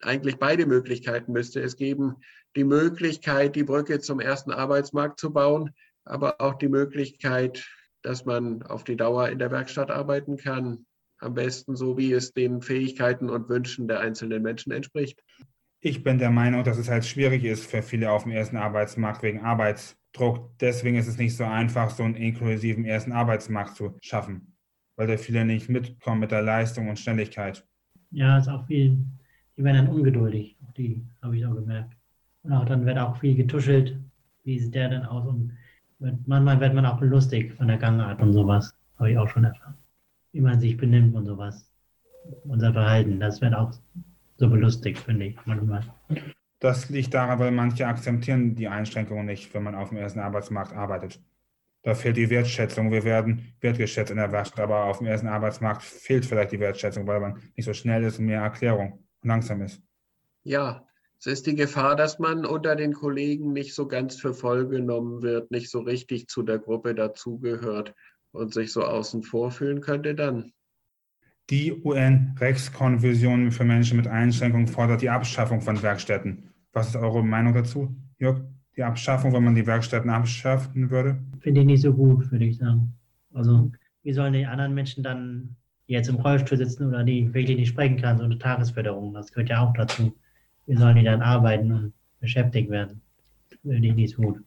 Eigentlich 0.00 0.38
beide 0.38 0.64
Möglichkeiten 0.64 1.32
müsste 1.32 1.60
es 1.60 1.76
geben. 1.76 2.16
Die 2.56 2.64
Möglichkeit, 2.64 3.56
die 3.56 3.64
Brücke 3.64 4.00
zum 4.00 4.18
ersten 4.18 4.50
Arbeitsmarkt 4.50 5.20
zu 5.20 5.30
bauen, 5.30 5.74
aber 6.06 6.40
auch 6.40 6.54
die 6.54 6.68
Möglichkeit, 6.68 7.66
dass 8.00 8.24
man 8.24 8.62
auf 8.62 8.82
die 8.82 8.96
Dauer 8.96 9.28
in 9.28 9.38
der 9.38 9.50
Werkstatt 9.50 9.90
arbeiten 9.90 10.38
kann. 10.38 10.86
Am 11.18 11.34
besten 11.34 11.76
so, 11.76 11.96
wie 11.96 12.12
es 12.12 12.32
den 12.32 12.60
Fähigkeiten 12.60 13.30
und 13.30 13.48
Wünschen 13.48 13.88
der 13.88 14.00
einzelnen 14.00 14.42
Menschen 14.42 14.72
entspricht. 14.72 15.22
Ich 15.80 16.02
bin 16.02 16.18
der 16.18 16.30
Meinung, 16.30 16.64
dass 16.64 16.78
es 16.78 16.88
halt 16.88 17.04
schwierig 17.04 17.44
ist 17.44 17.66
für 17.66 17.82
viele 17.82 18.10
auf 18.10 18.22
dem 18.22 18.32
ersten 18.32 18.56
Arbeitsmarkt 18.56 19.22
wegen 19.22 19.40
Arbeitsdruck. 19.40 20.58
Deswegen 20.58 20.96
ist 20.96 21.08
es 21.08 21.18
nicht 21.18 21.36
so 21.36 21.44
einfach, 21.44 21.90
so 21.90 22.02
einen 22.02 22.14
inklusiven 22.14 22.84
ersten 22.84 23.12
Arbeitsmarkt 23.12 23.76
zu 23.76 23.96
schaffen, 24.00 24.56
weil 24.96 25.06
da 25.06 25.16
viele 25.16 25.44
nicht 25.44 25.68
mitkommen 25.68 26.20
mit 26.20 26.30
der 26.30 26.42
Leistung 26.42 26.88
und 26.88 26.98
Schnelligkeit. 26.98 27.66
Ja, 28.10 28.38
ist 28.38 28.48
auch 28.48 28.66
viel, 28.66 28.98
die 29.56 29.64
werden 29.64 29.86
dann 29.86 29.94
ungeduldig. 29.94 30.56
Auch 30.66 30.72
die 30.72 31.04
habe 31.22 31.36
ich 31.36 31.44
auch 31.44 31.54
gemerkt. 31.54 31.94
Und 32.42 32.52
auch 32.52 32.64
dann 32.64 32.86
wird 32.86 32.98
auch 32.98 33.16
viel 33.18 33.34
getuschelt. 33.34 33.98
Wie 34.42 34.58
sieht 34.58 34.74
der 34.74 34.88
denn 34.88 35.04
aus? 35.04 35.26
Und 35.26 35.56
manchmal 36.26 36.60
wird 36.60 36.74
man 36.74 36.86
auch 36.86 36.98
belustigt 36.98 37.52
von 37.52 37.68
der 37.68 37.78
Gangart 37.78 38.20
und 38.20 38.32
sowas. 38.32 38.74
Habe 38.98 39.10
ich 39.10 39.18
auch 39.18 39.28
schon 39.28 39.44
erfahren. 39.44 39.74
Wie 40.34 40.40
man 40.40 40.58
sich 40.58 40.76
benimmt 40.76 41.14
und 41.14 41.26
sowas. 41.26 41.70
Unser 42.42 42.72
Verhalten, 42.72 43.20
das 43.20 43.40
wird 43.40 43.54
auch 43.54 43.70
so 44.36 44.50
belustigt, 44.50 44.98
finde 44.98 45.26
ich 45.26 45.38
manchmal. 45.44 45.84
Das 46.58 46.90
liegt 46.90 47.14
daran, 47.14 47.38
weil 47.38 47.52
manche 47.52 47.86
akzeptieren 47.86 48.56
die 48.56 48.66
Einschränkungen 48.66 49.26
nicht, 49.26 49.54
wenn 49.54 49.62
man 49.62 49.76
auf 49.76 49.90
dem 49.90 49.98
ersten 49.98 50.18
Arbeitsmarkt 50.18 50.72
arbeitet. 50.72 51.20
Da 51.84 51.94
fehlt 51.94 52.16
die 52.16 52.30
Wertschätzung. 52.30 52.90
Wir 52.90 53.04
werden 53.04 53.54
wertgeschätzt 53.60 54.10
in 54.10 54.16
der 54.16 54.32
Werkstatt, 54.32 54.64
aber 54.64 54.86
auf 54.86 54.98
dem 54.98 55.06
ersten 55.06 55.28
Arbeitsmarkt 55.28 55.84
fehlt 55.84 56.26
vielleicht 56.26 56.50
die 56.50 56.58
Wertschätzung, 56.58 57.06
weil 57.06 57.20
man 57.20 57.40
nicht 57.54 57.66
so 57.66 57.72
schnell 57.72 58.02
ist 58.02 58.18
und 58.18 58.24
mehr 58.24 58.40
Erklärung 58.40 59.04
und 59.22 59.28
langsam 59.28 59.62
ist. 59.62 59.80
Ja, 60.42 60.84
es 61.20 61.26
ist 61.26 61.46
die 61.46 61.54
Gefahr, 61.54 61.94
dass 61.94 62.18
man 62.18 62.44
unter 62.44 62.74
den 62.74 62.92
Kollegen 62.92 63.52
nicht 63.52 63.72
so 63.72 63.86
ganz 63.86 64.16
für 64.16 64.34
voll 64.34 64.66
genommen 64.66 65.22
wird, 65.22 65.52
nicht 65.52 65.70
so 65.70 65.78
richtig 65.78 66.26
zu 66.26 66.42
der 66.42 66.58
Gruppe 66.58 66.96
dazugehört 66.96 67.94
und 68.34 68.52
sich 68.52 68.72
so 68.72 68.82
außen 68.82 69.22
vor 69.22 69.50
fühlen 69.50 69.80
könnte 69.80 70.14
dann. 70.14 70.52
Die 71.50 71.72
UN-Rechtskonvention 71.72 73.52
für 73.52 73.64
Menschen 73.64 73.96
mit 73.96 74.06
Einschränkungen 74.06 74.66
fordert 74.66 75.02
die 75.02 75.10
Abschaffung 75.10 75.60
von 75.60 75.82
Werkstätten. 75.82 76.50
Was 76.72 76.88
ist 76.88 76.96
eure 76.96 77.22
Meinung 77.22 77.54
dazu, 77.54 77.94
Jörg? 78.18 78.40
Die 78.76 78.82
Abschaffung, 78.82 79.32
wenn 79.32 79.44
man 79.44 79.54
die 79.54 79.66
Werkstätten 79.66 80.10
abschaffen 80.10 80.90
würde? 80.90 81.22
Finde 81.40 81.60
ich 81.60 81.66
nicht 81.66 81.82
so 81.82 81.94
gut, 81.94 82.30
würde 82.32 82.46
ich 82.46 82.56
sagen. 82.56 82.94
Also, 83.32 83.70
wie 84.02 84.12
sollen 84.12 84.32
die 84.32 84.46
anderen 84.46 84.74
Menschen 84.74 85.04
dann, 85.04 85.54
die 85.86 85.92
jetzt 85.92 86.08
im 86.08 86.16
Rollstuhl 86.16 86.58
sitzen 86.58 86.88
oder 86.88 87.04
die 87.04 87.32
wirklich 87.32 87.56
nicht 87.56 87.68
sprechen 87.68 87.98
kann, 87.98 88.18
so 88.18 88.24
eine 88.24 88.38
Tagesförderung, 88.38 89.14
das 89.14 89.30
gehört 89.30 89.50
ja 89.50 89.64
auch 89.64 89.72
dazu. 89.74 90.12
Wie 90.66 90.76
sollen 90.76 90.96
die 90.96 91.04
dann 91.04 91.22
arbeiten 91.22 91.70
und 91.70 91.92
beschäftigt 92.20 92.70
werden? 92.70 93.02
Finde 93.62 93.88
ich 93.88 93.94
nicht 93.94 94.16
so 94.16 94.22
gut. 94.22 94.42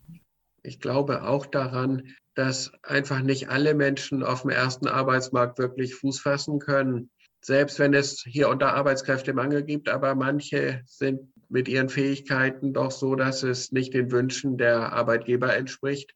Ich 0.64 0.82
glaube 0.82 1.24
auch 1.24 1.46
daran, 1.46 2.04
dass 2.38 2.72
einfach 2.84 3.22
nicht 3.22 3.50
alle 3.50 3.74
Menschen 3.74 4.22
auf 4.22 4.44
dem 4.44 4.52
ersten 4.52 4.88
Arbeitsmarkt 4.88 5.58
wirklich 5.58 5.96
Fuß 5.96 6.20
fassen 6.20 6.60
können. 6.60 7.10
Selbst 7.42 7.80
wenn 7.80 7.96
es 7.96 8.22
hier 8.28 8.50
unter 8.50 8.76
Arbeitskräftemangel 8.76 9.64
gibt, 9.64 9.90
aber 9.90 10.14
manche 10.14 10.84
sind 10.86 11.34
mit 11.50 11.68
ihren 11.68 11.90
Fähigkeiten 11.90 12.74
doch 12.74 12.92
so, 12.92 13.16
dass 13.16 13.42
es 13.42 13.72
nicht 13.72 13.96
den 13.96 14.12
Wünschen 14.12 14.56
der 14.60 14.94
Arbeitgeber 14.94 15.56
entspricht. 15.56 16.14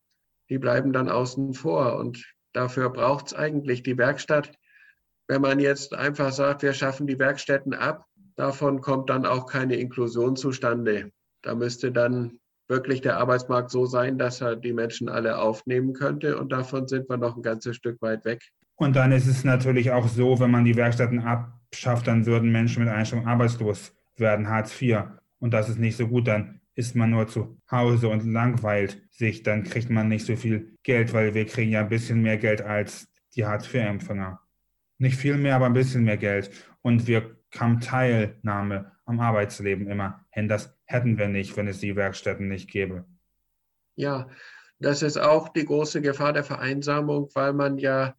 Die 0.50 0.60
bleiben 0.60 0.94
dann 0.94 1.10
außen 1.10 1.56
vor. 1.56 1.98
Und 1.98 2.24
dafür 2.54 2.92
braucht 2.92 3.28
es 3.28 3.34
eigentlich 3.34 3.82
die 3.82 3.98
Werkstatt. 3.98 4.52
Wenn 5.28 5.42
man 5.42 5.60
jetzt 5.60 5.96
einfach 5.96 6.32
sagt, 6.32 6.62
wir 6.62 6.74
schaffen 6.74 7.08
die 7.08 7.18
Werkstätten 7.18 7.74
ab, 7.74 8.06
davon 8.36 8.82
kommt 8.82 9.10
dann 9.10 9.26
auch 9.26 9.48
keine 9.48 9.78
Inklusion 9.78 10.36
zustande. 10.36 11.12
Da 11.42 11.56
müsste 11.56 11.92
dann 11.92 12.41
wirklich 12.72 13.02
der 13.02 13.18
Arbeitsmarkt 13.18 13.70
so 13.70 13.86
sein, 13.86 14.18
dass 14.18 14.42
er 14.42 14.56
die 14.56 14.74
Menschen 14.74 15.10
alle 15.10 15.38
aufnehmen 15.38 15.94
könnte. 15.94 16.40
Und 16.40 16.52
davon 16.52 16.88
sind 16.88 17.08
wir 17.10 17.18
noch 17.18 17.36
ein 17.36 17.44
ganzes 17.44 17.76
Stück 17.76 18.02
weit 18.02 18.26
weg. 18.26 18.42
Und 18.76 18.96
dann 18.96 19.12
ist 19.12 19.28
es 19.28 19.44
natürlich 19.44 19.92
auch 19.92 20.08
so, 20.08 20.40
wenn 20.40 20.50
man 20.50 20.66
die 20.66 20.76
Werkstätten 20.76 21.20
abschafft, 21.20 22.08
dann 22.08 22.26
würden 22.26 22.52
Menschen 22.52 22.84
mit 22.84 22.92
Einstellung 22.92 23.28
arbeitslos 23.28 23.94
werden, 24.16 24.50
Hartz 24.50 24.82
IV. 24.82 25.04
Und 25.38 25.54
das 25.54 25.70
ist 25.70 25.78
nicht 25.78 25.98
so 25.98 26.08
gut. 26.08 26.28
Dann 26.28 26.62
ist 26.74 26.96
man 26.96 27.12
nur 27.12 27.28
zu 27.28 27.60
Hause 27.70 28.08
und 28.08 28.26
langweilt 28.26 29.02
sich. 29.12 29.44
Dann 29.44 29.64
kriegt 29.64 29.90
man 29.90 30.08
nicht 30.08 30.26
so 30.26 30.36
viel 30.36 30.78
Geld, 30.84 31.14
weil 31.14 31.34
wir 31.36 31.46
kriegen 31.46 31.72
ja 31.72 31.82
ein 31.82 31.90
bisschen 31.90 32.22
mehr 32.22 32.38
Geld 32.38 32.62
als 32.62 33.08
die 33.36 33.46
Hartz 33.46 33.72
IV-Empfänger. 33.72 34.40
Nicht 34.98 35.18
viel 35.18 35.38
mehr, 35.38 35.58
aber 35.58 35.66
ein 35.66 35.74
bisschen 35.74 36.04
mehr 36.04 36.18
Geld. 36.18 36.50
Und 36.82 37.06
wir 37.06 37.36
haben 37.60 37.80
Teilnahme 37.80 38.92
am 39.06 39.20
Arbeitsleben 39.20 39.90
immer 39.90 40.26
hin. 40.32 40.48
Das 40.48 40.76
hätten 40.86 41.18
wir 41.18 41.28
nicht, 41.28 41.56
wenn 41.58 41.68
es 41.68 41.80
die 41.80 41.96
Werkstätten 41.96 42.48
nicht 42.48 42.70
gäbe. 42.70 43.06
Ja, 43.96 44.30
das 44.80 45.02
ist 45.02 45.18
auch 45.18 45.50
die 45.50 45.66
große 45.66 46.02
Gefahr 46.02 46.34
der 46.34 46.44
Vereinsamung, 46.44 47.30
weil 47.34 47.54
man 47.54 47.78
ja 47.78 48.16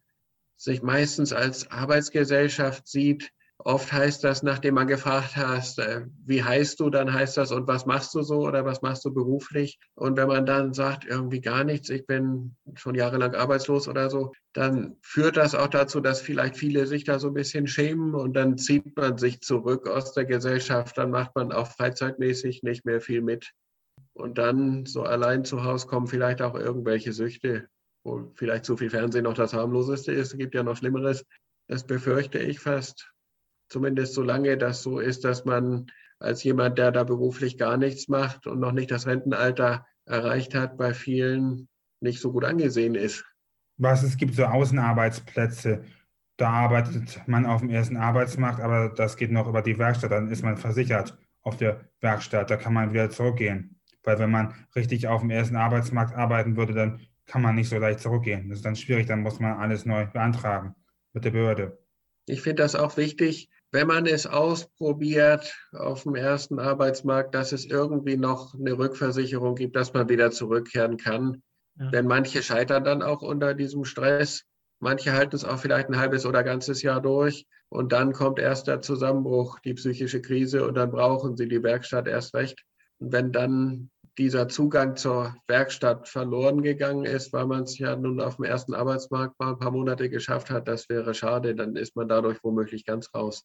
sich 0.55 0.81
meistens 0.81 1.33
als 1.33 1.69
Arbeitsgesellschaft 1.71 2.87
sieht, 2.87 3.33
Oft 3.59 3.93
heißt 3.93 4.23
das, 4.23 4.43
nachdem 4.43 4.75
man 4.75 4.87
gefragt 4.87 5.37
hast, 5.37 5.79
äh, 5.79 6.05
wie 6.25 6.43
heißt 6.43 6.79
du, 6.79 6.89
dann 6.89 7.13
heißt 7.13 7.37
das, 7.37 7.51
und 7.51 7.67
was 7.67 7.85
machst 7.85 8.13
du 8.13 8.21
so 8.21 8.41
oder 8.41 8.65
was 8.65 8.81
machst 8.81 9.05
du 9.05 9.13
beruflich? 9.13 9.79
Und 9.95 10.17
wenn 10.17 10.27
man 10.27 10.45
dann 10.45 10.73
sagt, 10.73 11.05
irgendwie 11.05 11.39
gar 11.39 11.63
nichts, 11.63 11.89
ich 11.89 12.05
bin 12.05 12.57
schon 12.75 12.95
jahrelang 12.95 13.35
arbeitslos 13.35 13.87
oder 13.87 14.09
so, 14.09 14.33
dann 14.53 14.97
führt 15.01 15.37
das 15.37 15.55
auch 15.55 15.67
dazu, 15.67 16.01
dass 16.01 16.19
vielleicht 16.19 16.57
viele 16.57 16.87
sich 16.87 17.05
da 17.05 17.19
so 17.19 17.27
ein 17.27 17.33
bisschen 17.33 17.67
schämen 17.67 18.15
und 18.15 18.33
dann 18.33 18.57
zieht 18.57 18.97
man 18.97 19.17
sich 19.17 19.39
zurück 19.41 19.87
aus 19.87 20.13
der 20.13 20.25
Gesellschaft, 20.25 20.97
dann 20.97 21.11
macht 21.11 21.35
man 21.35 21.53
auch 21.53 21.67
freizeitmäßig 21.67 22.63
nicht 22.63 22.85
mehr 22.85 22.99
viel 22.99 23.21
mit. 23.21 23.51
Und 24.13 24.37
dann 24.37 24.85
so 24.85 25.03
allein 25.03 25.45
zu 25.45 25.63
Hause 25.63 25.87
kommen 25.87 26.07
vielleicht 26.07 26.41
auch 26.41 26.55
irgendwelche 26.55 27.13
Süchte, 27.13 27.67
wo 28.03 28.31
vielleicht 28.35 28.65
zu 28.65 28.75
viel 28.75 28.89
Fernsehen 28.89 29.23
noch 29.23 29.35
das 29.35 29.53
harmloseste 29.53 30.11
ist. 30.11 30.33
Es 30.33 30.37
gibt 30.37 30.53
ja 30.53 30.63
noch 30.63 30.75
Schlimmeres. 30.75 31.25
Das 31.67 31.85
befürchte 31.85 32.39
ich 32.39 32.59
fast 32.59 33.12
zumindest 33.73 34.13
solange 34.13 34.57
das 34.57 34.83
so 34.83 34.99
ist, 34.99 35.25
dass 35.25 35.45
man 35.45 35.87
als 36.19 36.43
jemand, 36.43 36.77
der 36.77 36.91
da 36.91 37.03
beruflich 37.03 37.57
gar 37.57 37.75
nichts 37.75 38.07
macht 38.07 38.47
und 38.47 38.59
noch 38.59 38.71
nicht 38.71 38.91
das 38.91 39.07
Rentenalter 39.07 39.85
erreicht 40.05 40.53
hat, 40.53 40.77
bei 40.77 40.93
vielen 40.93 41.67
nicht 41.99 42.21
so 42.21 42.31
gut 42.31 42.45
angesehen 42.45 42.95
ist. 42.95 43.25
Was 43.77 44.03
es 44.03 44.15
gibt 44.17 44.35
so 44.35 44.45
Außenarbeitsplätze, 44.45 45.83
da 46.37 46.49
arbeitet 46.49 47.21
man 47.25 47.45
auf 47.45 47.61
dem 47.61 47.69
ersten 47.69 47.97
Arbeitsmarkt, 47.97 48.61
aber 48.61 48.89
das 48.89 49.17
geht 49.17 49.31
noch 49.31 49.47
über 49.47 49.63
die 49.63 49.77
Werkstatt, 49.79 50.11
dann 50.11 50.29
ist 50.29 50.43
man 50.43 50.57
versichert 50.57 51.17
auf 51.41 51.57
der 51.57 51.81
Werkstatt, 51.99 52.51
da 52.51 52.57
kann 52.57 52.73
man 52.73 52.93
wieder 52.93 53.09
zurückgehen. 53.09 53.81
Weil 54.03 54.19
wenn 54.19 54.31
man 54.31 54.53
richtig 54.75 55.07
auf 55.07 55.21
dem 55.21 55.31
ersten 55.31 55.55
Arbeitsmarkt 55.55 56.15
arbeiten 56.15 56.55
würde, 56.57 56.73
dann 56.73 57.01
kann 57.25 57.41
man 57.41 57.55
nicht 57.55 57.69
so 57.69 57.77
leicht 57.79 58.01
zurückgehen. 58.01 58.49
Das 58.49 58.59
ist 58.59 58.65
dann 58.65 58.75
schwierig, 58.75 59.07
dann 59.07 59.21
muss 59.21 59.39
man 59.39 59.57
alles 59.57 59.85
neu 59.85 60.05
beantragen 60.05 60.75
mit 61.13 61.25
der 61.25 61.31
Behörde. 61.31 61.79
Ich 62.27 62.41
finde 62.41 62.61
das 62.63 62.75
auch 62.75 62.97
wichtig, 62.97 63.49
wenn 63.73 63.87
man 63.87 64.05
es 64.05 64.27
ausprobiert 64.27 65.51
auf 65.71 66.03
dem 66.03 66.13
ersten 66.13 66.59
Arbeitsmarkt, 66.59 67.33
dass 67.33 67.51
es 67.53 67.65
irgendwie 67.65 68.17
noch 68.17 68.53
eine 68.53 68.77
Rückversicherung 68.77 69.55
gibt, 69.55 69.75
dass 69.75 69.93
man 69.93 70.07
wieder 70.09 70.29
zurückkehren 70.29 70.97
kann. 70.97 71.41
Ja. 71.79 71.89
Denn 71.89 72.05
manche 72.05 72.43
scheitern 72.43 72.83
dann 72.83 73.01
auch 73.01 73.23
unter 73.23 73.55
diesem 73.55 73.83
Stress. 73.83 74.43
Manche 74.79 75.13
halten 75.13 75.35
es 75.35 75.43
auch 75.43 75.57
vielleicht 75.57 75.89
ein 75.89 75.97
halbes 75.97 76.27
oder 76.27 76.43
ganzes 76.43 76.83
Jahr 76.83 77.01
durch. 77.01 77.47
Und 77.67 77.91
dann 77.91 78.13
kommt 78.13 78.37
erst 78.37 78.67
der 78.67 78.81
Zusammenbruch, 78.81 79.57
die 79.61 79.73
psychische 79.73 80.21
Krise 80.21 80.67
und 80.67 80.75
dann 80.75 80.91
brauchen 80.91 81.35
sie 81.35 81.47
die 81.47 81.63
Werkstatt 81.63 82.07
erst 82.07 82.35
recht. 82.35 82.63
Und 82.99 83.11
wenn 83.11 83.31
dann 83.31 83.89
dieser 84.19 84.49
Zugang 84.49 84.97
zur 84.97 85.35
Werkstatt 85.47 86.07
verloren 86.07 86.61
gegangen 86.61 87.05
ist, 87.05 87.33
weil 87.33 87.47
man 87.47 87.63
es 87.63 87.79
ja 87.79 87.95
nun 87.95 88.21
auf 88.21 88.35
dem 88.35 88.45
ersten 88.45 88.75
Arbeitsmarkt 88.75 89.39
mal 89.39 89.53
ein 89.53 89.57
paar 89.57 89.71
Monate 89.71 90.11
geschafft 90.11 90.51
hat, 90.51 90.67
das 90.67 90.87
wäre 90.89 91.15
schade. 91.15 91.55
Dann 91.55 91.75
ist 91.75 91.95
man 91.95 92.07
dadurch 92.07 92.37
womöglich 92.43 92.85
ganz 92.85 93.09
raus. 93.15 93.43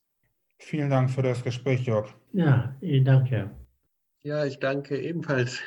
Vielen 0.58 0.90
Dank 0.90 1.10
für 1.10 1.22
das 1.22 1.42
Gespräch, 1.42 1.82
Jörg. 1.86 2.08
Ja, 2.32 2.74
danke. 2.80 3.50
Ja, 4.22 4.44
ich 4.44 4.58
danke 4.58 5.00
ebenfalls. 5.00 5.60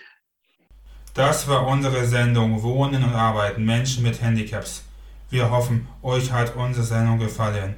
Das 1.13 1.47
war 1.47 1.67
unsere 1.67 2.05
Sendung 2.05 2.61
Wohnen 2.61 3.03
und 3.03 3.13
Arbeiten 3.15 3.65
Menschen 3.65 4.03
mit 4.03 4.21
Handicaps. 4.21 4.83
Wir 5.29 5.49
hoffen, 5.49 5.87
euch 6.01 6.31
hat 6.31 6.55
unsere 6.55 6.85
Sendung 6.85 7.19
gefallen. 7.19 7.75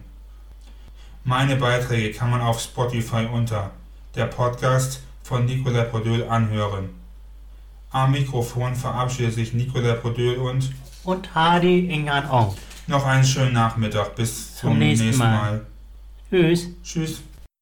Meine 1.24 1.56
Beiträge 1.56 2.12
kann 2.12 2.32
man 2.32 2.42
auf 2.42 2.60
Spotify 2.60 3.28
unter 3.32 3.72
der 4.16 4.26
Podcast 4.26 5.02
von 5.24 5.46
Nicolas 5.46 5.90
Podöl 5.90 6.24
anhören. 6.28 6.90
Am 7.92 8.12
Mikrofon 8.12 8.76
verabschiedet 8.76 9.34
sich 9.34 9.54
Nicolas 9.54 10.02
Podöl 10.02 10.38
und 10.38 10.72
Und 11.04 11.34
Hardy 11.34 11.90
Ingan 11.92 12.30
Ong. 12.30 12.56
noch 12.88 13.06
einen 13.06 13.24
schönen 13.24 13.54
Nachmittag. 13.54 14.16
Bis 14.16 14.56
zum, 14.56 14.72
Zum 14.72 14.80
nächsten 14.80 15.06
nächsten 15.06 15.24
Mal. 15.24 15.52
Mal. 15.52 15.66
Tschüss. 16.34 16.68
Tschüss. 16.82 17.22